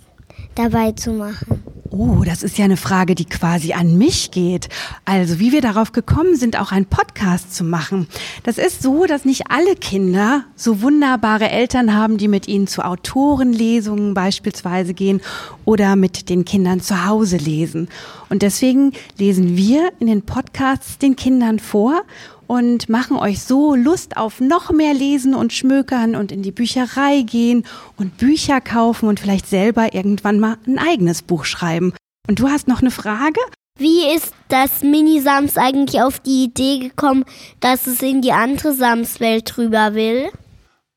dabei 0.55 0.93
zu 0.93 1.11
machen? 1.11 1.65
Oh, 1.91 2.23
das 2.25 2.45
ist 2.45 2.57
ja 2.59 2.65
eine 2.65 2.77
Frage, 2.77 3.17
die 3.17 3.25
quasi 3.25 3.73
an 3.73 3.99
mich 3.99 4.31
geht. 4.31 4.69
Also, 5.05 5.41
wie 5.41 5.51
wir 5.51 5.61
darauf 5.61 5.91
gekommen 5.91 6.37
sind, 6.37 6.57
auch 6.57 6.71
einen 6.71 6.87
Podcast 6.87 7.53
zu 7.53 7.65
machen. 7.65 8.07
Das 8.45 8.57
ist 8.57 8.83
so, 8.83 9.07
dass 9.07 9.25
nicht 9.25 9.51
alle 9.51 9.75
Kinder 9.75 10.45
so 10.55 10.81
wunderbare 10.81 11.51
Eltern 11.51 11.93
haben, 11.93 12.19
die 12.19 12.29
mit 12.29 12.47
ihnen 12.47 12.69
zu 12.69 12.85
Autorenlesungen 12.85 14.15
beispielsweise 14.15 14.95
gehen 14.95 15.21
oder 15.65 15.97
mit 15.97 16.29
den 16.29 16.45
Kindern 16.45 16.81
zu 16.81 17.05
Hause 17.05 17.39
lesen. 17.39 17.89
Und 18.29 18.43
deswegen 18.43 18.93
lesen 19.19 19.57
wir 19.57 19.91
in 19.99 20.07
den 20.07 20.23
Podcasts 20.23 20.99
den 20.99 21.17
Kindern 21.17 21.59
vor 21.59 22.03
und 22.51 22.89
machen 22.89 23.17
euch 23.17 23.45
so 23.45 23.77
Lust 23.77 24.17
auf 24.17 24.41
noch 24.41 24.73
mehr 24.73 24.93
Lesen 24.93 25.35
und 25.35 25.53
Schmökern 25.53 26.17
und 26.17 26.33
in 26.33 26.43
die 26.43 26.51
Bücherei 26.51 27.23
gehen 27.23 27.65
und 27.97 28.17
Bücher 28.17 28.61
kaufen 28.61 29.09
und 29.09 29.21
vielleicht 29.21 29.47
selber 29.47 29.95
irgendwann 29.95 30.41
mal 30.41 30.57
ein 30.67 30.77
eigenes 30.77 31.23
Buch 31.23 31.45
schreiben. 31.45 31.93
Und 32.27 32.41
du 32.41 32.49
hast 32.49 32.67
noch 32.67 32.81
eine 32.81 32.91
Frage? 32.91 33.39
Wie 33.79 34.13
ist 34.13 34.35
das 34.49 34.83
Mini-Sams 34.83 35.59
eigentlich 35.59 36.03
auf 36.03 36.19
die 36.19 36.43
Idee 36.43 36.81
gekommen, 36.81 37.25
dass 37.61 37.87
es 37.87 38.03
in 38.03 38.21
die 38.21 38.33
andere 38.33 38.73
Sams-Welt 38.73 39.57
rüber 39.57 39.95
will? 39.95 40.29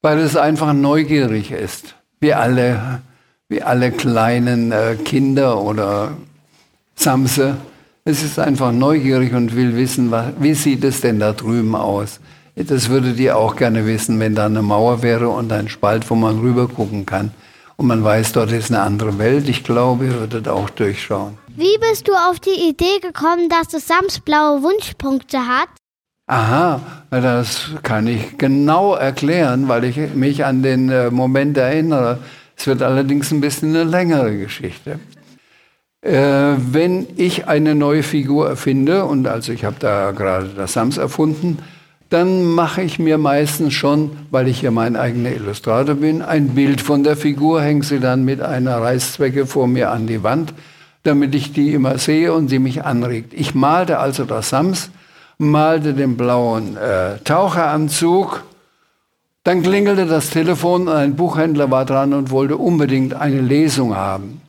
Weil 0.01 0.17
es 0.17 0.35
einfach 0.35 0.73
neugierig 0.73 1.51
ist. 1.51 1.93
Wie 2.19 2.33
alle, 2.33 3.01
wie 3.47 3.61
alle 3.61 3.91
kleinen 3.91 4.71
äh, 4.71 4.95
Kinder 4.95 5.61
oder 5.61 6.17
Samse 6.95 7.57
es 8.05 8.21
ist 8.21 8.37
einfach 8.37 8.71
neugierig 8.71 9.33
und 9.33 9.55
will 9.55 9.77
wissen, 9.77 10.13
wie 10.39 10.53
sieht 10.53 10.83
es 10.83 11.01
denn 11.01 11.19
da 11.19 11.31
drüben 11.31 11.75
aus. 11.75 12.19
Das 12.55 12.89
würdet 12.89 13.17
ihr 13.17 13.37
auch 13.37 13.55
gerne 13.55 13.85
wissen, 13.85 14.19
wenn 14.19 14.35
da 14.35 14.45
eine 14.45 14.61
Mauer 14.61 15.01
wäre 15.01 15.29
und 15.29 15.51
ein 15.51 15.69
Spalt, 15.69 16.09
wo 16.09 16.15
man 16.15 16.39
rüber 16.39 16.67
gucken 16.67 17.05
kann. 17.05 17.31
und 17.77 17.87
man 17.87 18.03
weiß, 18.03 18.33
dort 18.33 18.51
ist 18.51 18.71
eine 18.71 18.81
andere 18.81 19.17
Welt. 19.17 19.49
Ich 19.49 19.63
glaube, 19.63 20.05
ihr 20.05 20.13
würdet 20.19 20.47
auch 20.47 20.69
durchschauen. 20.69 21.37
Wie 21.55 21.77
bist 21.79 22.07
du 22.07 22.13
auf 22.13 22.39
die 22.39 22.69
Idee 22.69 22.99
gekommen, 23.01 23.49
dass 23.49 23.69
das 23.69 23.87
Sams 23.87 24.19
blaue 24.19 24.61
Wunschpunkte 24.61 25.39
hat? 25.39 25.69
Aha, 26.27 26.79
das 27.09 27.71
kann 27.81 28.07
ich 28.07 28.37
genau 28.37 28.95
erklären, 28.95 29.67
weil 29.67 29.83
ich 29.85 29.97
mich 30.13 30.45
an 30.45 30.61
den 30.61 30.89
äh, 30.89 31.09
Moment 31.09 31.57
erinnere. 31.57 32.19
Es 32.55 32.67
wird 32.67 32.81
allerdings 32.81 33.31
ein 33.31 33.41
bisschen 33.41 33.69
eine 33.69 33.83
längere 33.83 34.37
Geschichte. 34.37 34.99
Äh, 36.03 36.57
wenn 36.57 37.07
ich 37.15 37.47
eine 37.47 37.75
neue 37.75 38.03
Figur 38.03 38.49
erfinde, 38.49 39.05
und 39.05 39.25
also 39.25 39.53
ich 39.53 39.63
habe 39.63 39.77
da 39.79 40.11
gerade 40.11 40.49
das 40.55 40.73
Sams 40.73 40.97
erfunden, 40.97 41.59
dann 42.09 42.43
mache 42.43 42.81
ich 42.81 42.99
mir 42.99 43.17
meistens 43.17 43.73
schon, 43.73 44.11
weil 44.29 44.49
ich 44.49 44.61
ja 44.61 44.69
mein 44.69 44.97
eigener 44.97 45.31
Illustrator 45.31 45.95
bin, 45.95 46.21
ein 46.21 46.49
Bild 46.49 46.81
von 46.81 47.03
der 47.03 47.15
Figur, 47.15 47.61
hänge 47.61 47.83
sie 47.83 48.01
dann 48.01 48.25
mit 48.25 48.41
einer 48.41 48.81
Reißzwecke 48.81 49.47
vor 49.47 49.67
mir 49.67 49.91
an 49.91 50.05
die 50.05 50.23
Wand, 50.23 50.53
damit 51.03 51.33
ich 51.33 51.53
die 51.53 51.73
immer 51.73 51.97
sehe 51.97 52.33
und 52.33 52.49
sie 52.49 52.59
mich 52.59 52.83
anregt. 52.83 53.33
Ich 53.33 53.55
malte 53.55 53.97
also 53.97 54.25
das 54.25 54.49
Sams, 54.49 54.91
malte 55.37 55.93
den 55.93 56.17
blauen 56.17 56.75
äh, 56.75 57.17
Taucheranzug, 57.23 58.43
dann 59.45 59.63
klingelte 59.63 60.05
das 60.05 60.29
Telefon, 60.29 60.89
ein 60.89 61.15
Buchhändler 61.15 61.71
war 61.71 61.85
dran 61.85 62.13
und 62.13 62.29
wollte 62.29 62.57
unbedingt 62.57 63.13
eine 63.13 63.41
Lesung 63.41 63.95
haben. 63.95 64.42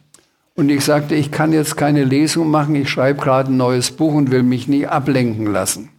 Und 0.57 0.69
ich 0.69 0.85
sagte, 0.85 1.14
ich 1.14 1.33
kann 1.33 1.53
jetzt 1.53 1.77
keine 1.77 2.05
Lesung 2.05 2.51
machen, 2.51 2.77
ich 2.77 2.88
schreibe 2.88 3.21
gerade 3.21 3.53
ein 3.53 3.57
neues 3.57 3.90
Buch 3.90 4.14
und 4.14 4.31
will 4.31 4.45
mich 4.45 4.69
nie 4.69 4.87
ablenken 4.87 5.47
lassen. 5.47 5.90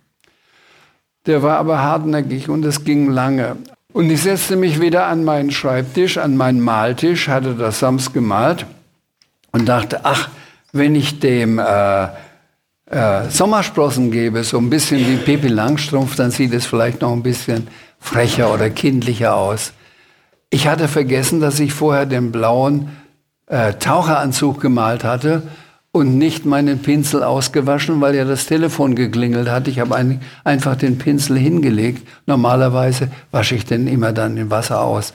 Der 1.25 1.43
war 1.43 1.57
aber 1.57 1.81
hartnäckig 1.81 2.49
und 2.49 2.63
es 2.63 2.83
ging 2.83 3.09
lange. 3.09 3.57
Und 3.91 4.09
ich 4.09 4.21
setzte 4.21 4.55
mich 4.55 4.79
wieder 4.79 5.07
an 5.07 5.23
meinen 5.23 5.51
Schreibtisch, 5.51 6.17
an 6.17 6.37
meinen 6.37 6.61
Maltisch, 6.61 7.27
hatte 7.27 7.55
das 7.55 7.79
Sams 7.79 8.13
gemalt 8.13 8.65
und 9.51 9.67
dachte, 9.67 10.01
ach, 10.03 10.29
wenn 10.71 10.95
ich 10.95 11.19
dem 11.19 11.59
äh, 11.59 12.07
äh, 12.85 13.29
Sommersprossen 13.29 14.11
gebe, 14.11 14.43
so 14.43 14.57
ein 14.57 14.69
bisschen 14.69 14.99
wie 14.99 15.17
Pippi 15.17 15.47
Langstrumpf, 15.47 16.15
dann 16.15 16.31
sieht 16.31 16.53
es 16.53 16.65
vielleicht 16.65 17.01
noch 17.01 17.13
ein 17.13 17.23
bisschen 17.23 17.67
frecher 17.99 18.53
oder 18.53 18.69
kindlicher 18.69 19.35
aus. 19.35 19.73
Ich 20.49 20.67
hatte 20.67 20.87
vergessen, 20.87 21.39
dass 21.41 21.59
ich 21.59 21.73
vorher 21.73 22.05
den 22.05 22.31
blauen 22.31 22.89
äh, 23.47 23.73
Taucheranzug 23.73 24.59
gemalt 24.61 25.03
hatte 25.03 25.43
und 25.91 26.17
nicht 26.17 26.45
meinen 26.45 26.79
Pinsel 26.79 27.23
ausgewaschen, 27.23 28.01
weil 28.01 28.15
ja 28.15 28.25
das 28.25 28.47
Telefon 28.47 28.95
geklingelt 28.95 29.49
hat. 29.49 29.67
Ich 29.67 29.79
habe 29.79 29.95
ein, 29.95 30.19
einfach 30.43 30.75
den 30.75 30.97
Pinsel 30.97 31.37
hingelegt. 31.37 32.05
Normalerweise 32.25 33.09
wasche 33.31 33.55
ich 33.55 33.65
den 33.65 33.87
immer 33.87 34.11
dann 34.11 34.35
in 34.35 34.49
Wasser 34.49 34.81
aus. 34.81 35.13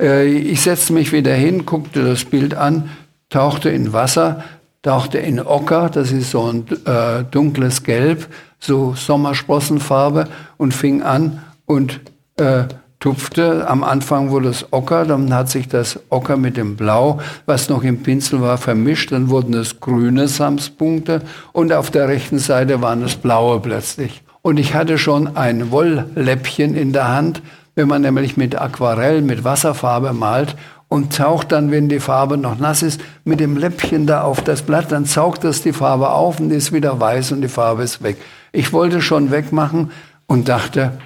Äh, 0.00 0.26
ich 0.26 0.62
setzte 0.62 0.92
mich 0.92 1.12
wieder 1.12 1.34
hin, 1.34 1.66
guckte 1.66 2.02
das 2.02 2.24
Bild 2.24 2.54
an, 2.54 2.90
tauchte 3.28 3.68
in 3.68 3.92
Wasser, 3.92 4.44
tauchte 4.82 5.18
in 5.18 5.40
Ocker, 5.40 5.90
das 5.90 6.12
ist 6.12 6.30
so 6.30 6.50
ein 6.50 6.64
äh, 6.86 7.24
dunkles 7.30 7.82
Gelb, 7.82 8.28
so 8.58 8.94
Sommersprossenfarbe 8.94 10.28
und 10.56 10.72
fing 10.72 11.02
an 11.02 11.42
und 11.66 12.00
äh, 12.36 12.64
tupfte. 13.06 13.68
Am 13.68 13.84
Anfang 13.84 14.30
wurde 14.30 14.48
es 14.48 14.72
ocker, 14.72 15.04
dann 15.04 15.32
hat 15.32 15.48
sich 15.48 15.68
das 15.68 16.00
Ocker 16.08 16.36
mit 16.36 16.56
dem 16.56 16.74
Blau, 16.74 17.20
was 17.46 17.68
noch 17.68 17.84
im 17.84 18.02
Pinsel 18.02 18.40
war, 18.40 18.58
vermischt. 18.58 19.12
Dann 19.12 19.28
wurden 19.28 19.54
es 19.54 19.78
grüne 19.78 20.26
Samspunkte 20.26 21.22
und 21.52 21.72
auf 21.72 21.92
der 21.92 22.08
rechten 22.08 22.40
Seite 22.40 22.82
waren 22.82 23.04
es 23.04 23.14
blaue 23.14 23.60
plötzlich. 23.60 24.24
Und 24.42 24.58
ich 24.58 24.74
hatte 24.74 24.98
schon 24.98 25.36
ein 25.36 25.70
Wollläppchen 25.70 26.74
in 26.74 26.92
der 26.92 27.06
Hand, 27.06 27.42
wenn 27.76 27.86
man 27.86 28.02
nämlich 28.02 28.36
mit 28.36 28.60
Aquarell, 28.60 29.22
mit 29.22 29.44
Wasserfarbe 29.44 30.12
malt 30.12 30.56
und 30.88 31.16
taucht 31.16 31.52
dann, 31.52 31.70
wenn 31.70 31.88
die 31.88 32.00
Farbe 32.00 32.36
noch 32.36 32.58
nass 32.58 32.82
ist, 32.82 33.00
mit 33.22 33.38
dem 33.38 33.56
Läppchen 33.56 34.08
da 34.08 34.22
auf 34.22 34.42
das 34.42 34.62
Blatt, 34.62 34.90
dann 34.90 35.04
saugt 35.04 35.44
das 35.44 35.62
die 35.62 35.72
Farbe 35.72 36.10
auf 36.10 36.40
und 36.40 36.50
ist 36.50 36.72
wieder 36.72 36.98
weiß 36.98 37.30
und 37.30 37.42
die 37.42 37.48
Farbe 37.48 37.84
ist 37.84 38.02
weg. 38.02 38.16
Ich 38.50 38.72
wollte 38.72 39.00
schon 39.00 39.30
wegmachen 39.30 39.92
und 40.26 40.48
dachte, 40.48 40.98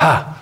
ha, 0.00 0.34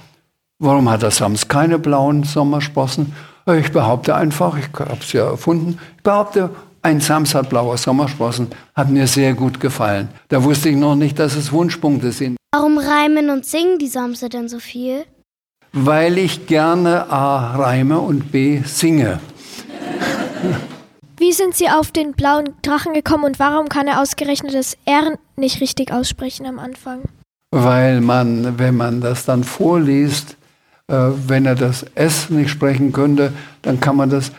Warum 0.64 0.88
hat 0.88 1.02
der 1.02 1.10
Sams 1.10 1.46
keine 1.46 1.78
blauen 1.78 2.22
Sommersprossen? 2.22 3.12
Ich 3.58 3.70
behaupte 3.70 4.14
einfach, 4.14 4.56
ich 4.56 4.68
habe 4.78 4.96
es 4.98 5.12
ja 5.12 5.26
erfunden, 5.26 5.78
ich 5.98 6.02
behaupte, 6.02 6.48
ein 6.80 7.02
Sams 7.02 7.34
hat 7.34 7.50
blaue 7.50 7.76
Sommersprossen, 7.76 8.46
hat 8.74 8.88
mir 8.88 9.06
sehr 9.06 9.34
gut 9.34 9.60
gefallen. 9.60 10.08
Da 10.28 10.42
wusste 10.42 10.70
ich 10.70 10.76
noch 10.76 10.94
nicht, 10.94 11.18
dass 11.18 11.36
es 11.36 11.52
Wunschpunkte 11.52 12.12
sind. 12.12 12.38
Warum 12.50 12.78
reimen 12.78 13.28
und 13.28 13.44
singen 13.44 13.78
die 13.78 13.88
Samse 13.88 14.30
denn 14.30 14.48
so 14.48 14.58
viel? 14.58 15.04
Weil 15.74 16.16
ich 16.16 16.46
gerne 16.46 17.10
A 17.10 17.56
reime 17.56 17.98
und 17.98 18.32
B 18.32 18.62
singe. 18.64 19.20
Wie 21.18 21.32
sind 21.32 21.54
Sie 21.54 21.68
auf 21.68 21.92
den 21.92 22.12
blauen 22.12 22.54
Drachen 22.62 22.94
gekommen 22.94 23.24
und 23.24 23.38
warum 23.38 23.68
kann 23.68 23.86
er 23.86 24.00
ausgerechnet 24.00 24.54
das 24.54 24.78
R 24.86 25.18
nicht 25.36 25.60
richtig 25.60 25.92
aussprechen 25.92 26.46
am 26.46 26.58
Anfang? 26.58 27.02
Weil 27.50 28.00
man, 28.00 28.58
wenn 28.58 28.78
man 28.78 29.02
das 29.02 29.26
dann 29.26 29.44
vorliest, 29.44 30.32
äh, 30.32 30.43
wenn 30.88 31.46
er 31.46 31.54
das 31.54 31.84
S 31.94 32.28
nicht 32.30 32.50
sprechen 32.50 32.92
könnte, 32.92 33.32
dann 33.62 33.80
kann 33.80 33.96
man 33.96 34.10
das 34.10 34.32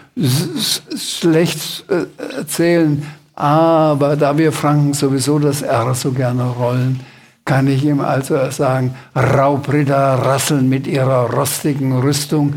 schlecht 0.95 1.85
äh, 1.89 2.05
erzählen. 2.37 3.05
Aber 3.33 4.15
da 4.15 4.37
wir 4.37 4.51
Franken 4.51 4.93
sowieso 4.93 5.39
das 5.39 5.61
R 5.61 5.93
so 5.95 6.11
gerne 6.11 6.43
rollen, 6.43 6.99
kann 7.43 7.67
ich 7.67 7.83
ihm 7.83 7.99
also 7.99 8.49
sagen, 8.49 8.95
Raubritter 9.15 9.95
rasseln 9.95 10.69
mit 10.69 10.87
ihrer 10.87 11.31
rostigen 11.31 11.97
Rüstung. 11.99 12.55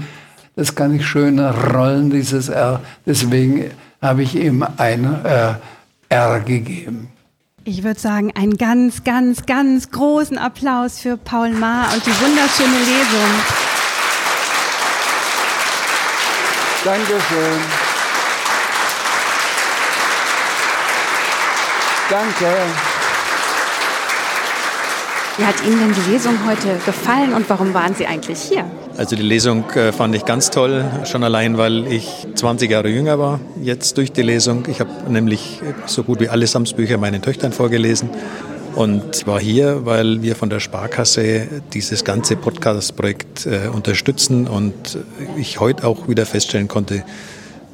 Das 0.57 0.75
kann 0.75 0.95
ich 0.95 1.07
schön 1.07 1.39
rollen, 1.39 2.11
dieses 2.11 2.49
R. 2.49 2.81
Deswegen 3.07 3.71
habe 4.01 4.23
ich 4.23 4.35
ihm 4.35 4.65
ein 4.77 5.05
äh, 5.25 5.55
R 6.09 6.41
gegeben. 6.41 7.09
Ich 7.65 7.83
würde 7.85 8.01
sagen, 8.01 8.33
einen 8.35 8.57
ganz, 8.57 9.05
ganz, 9.05 9.45
ganz 9.45 9.91
großen 9.91 10.39
Applaus 10.39 11.01
für 11.01 11.17
Paul 11.17 11.51
Maar 11.51 11.93
und 11.93 12.07
die 12.07 12.11
wunderschöne 12.11 12.79
Lesung. 12.79 13.78
Dankeschön. 16.89 17.61
Danke. 22.09 22.47
Wie 25.37 25.45
hat 25.45 25.55
Ihnen 25.67 25.81
denn 25.81 25.93
die 25.93 26.11
Lesung 26.13 26.39
heute 26.47 26.81
gefallen 26.87 27.35
und 27.35 27.51
warum 27.51 27.75
waren 27.75 27.95
Sie 27.95 28.07
eigentlich 28.07 28.41
hier? 28.41 28.65
Also 28.97 29.17
die 29.17 29.23
Lesung 29.23 29.69
äh, 29.73 29.93
fand 29.93 30.15
ich 30.15 30.25
ganz 30.25 30.49
toll, 30.49 30.83
schon 31.05 31.23
allein, 31.25 31.59
weil 31.59 31.87
ich 31.93 32.27
20 32.35 32.71
Jahre 32.71 32.89
jünger 32.89 33.19
war 33.19 33.39
jetzt 33.63 33.99
durch 33.99 34.11
die 34.11 34.23
Lesung. 34.23 34.65
Ich 34.69 34.81
habe 34.81 34.91
nämlich 35.09 35.61
so 35.85 36.03
gut 36.05 36.21
wie 36.21 36.31
alle 36.31 36.47
Samsbücher 36.47 36.97
meinen 36.97 37.21
Töchtern 37.21 37.53
vorgelesen 37.53 38.09
und 38.79 39.27
war 39.27 39.41
hier, 39.41 39.87
weil 39.87 40.23
wir 40.23 40.37
von 40.37 40.51
der 40.51 40.61
Sparkasse 40.61 41.49
dieses 41.75 42.05
ganze 42.05 42.37
Podcast-Projekt 42.37 43.45
äh, 43.45 43.67
unterstützen 43.67 44.47
und 44.47 44.99
ich 45.37 45.59
heute 45.59 45.85
auch 45.85 46.07
wieder 46.07 46.25
feststellen 46.25 46.69
konnte, 46.69 47.03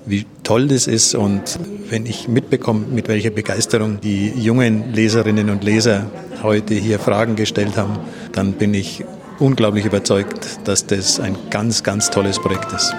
wie 0.06 0.24
toll 0.44 0.66
das 0.66 0.86
ist 0.86 1.14
und 1.14 1.58
wenn 1.90 2.06
ich 2.06 2.26
mitbekomme, 2.26 2.86
mit 2.86 3.08
welcher 3.08 3.28
Begeisterung 3.28 4.00
die 4.00 4.28
jungen 4.30 4.94
Leserinnen 4.94 5.50
und 5.50 5.62
Leser 5.62 6.06
heute 6.42 6.72
hier 6.72 6.98
Fragen 6.98 7.36
gestellt 7.36 7.76
haben, 7.76 7.98
dann 8.32 8.54
bin 8.54 8.72
ich 8.72 9.04
unglaublich 9.38 9.84
überzeugt, 9.84 10.60
dass 10.64 10.86
das 10.86 11.20
ein 11.20 11.36
ganz, 11.50 11.82
ganz 11.82 12.08
tolles 12.08 12.38
Projekt 12.38 12.72
ist. 12.72 12.94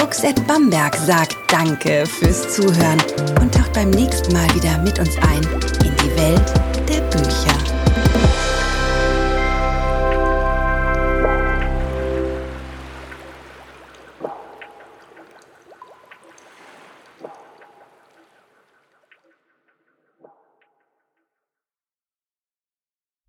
At 0.00 0.46
Bamberg 0.46 0.96
sagt 0.96 1.36
Danke 1.52 2.04
fürs 2.06 2.56
Zuhören 2.56 2.98
und 3.40 3.54
taucht 3.54 3.74
beim 3.74 3.90
nächsten 3.90 4.32
Mal 4.32 4.48
wieder 4.54 4.78
mit 4.78 4.98
uns 4.98 5.14
ein 5.18 5.42
in 5.84 5.94
die 5.96 6.16
Welt 6.16 6.52
der 6.88 7.00
Bücher. 7.10 7.69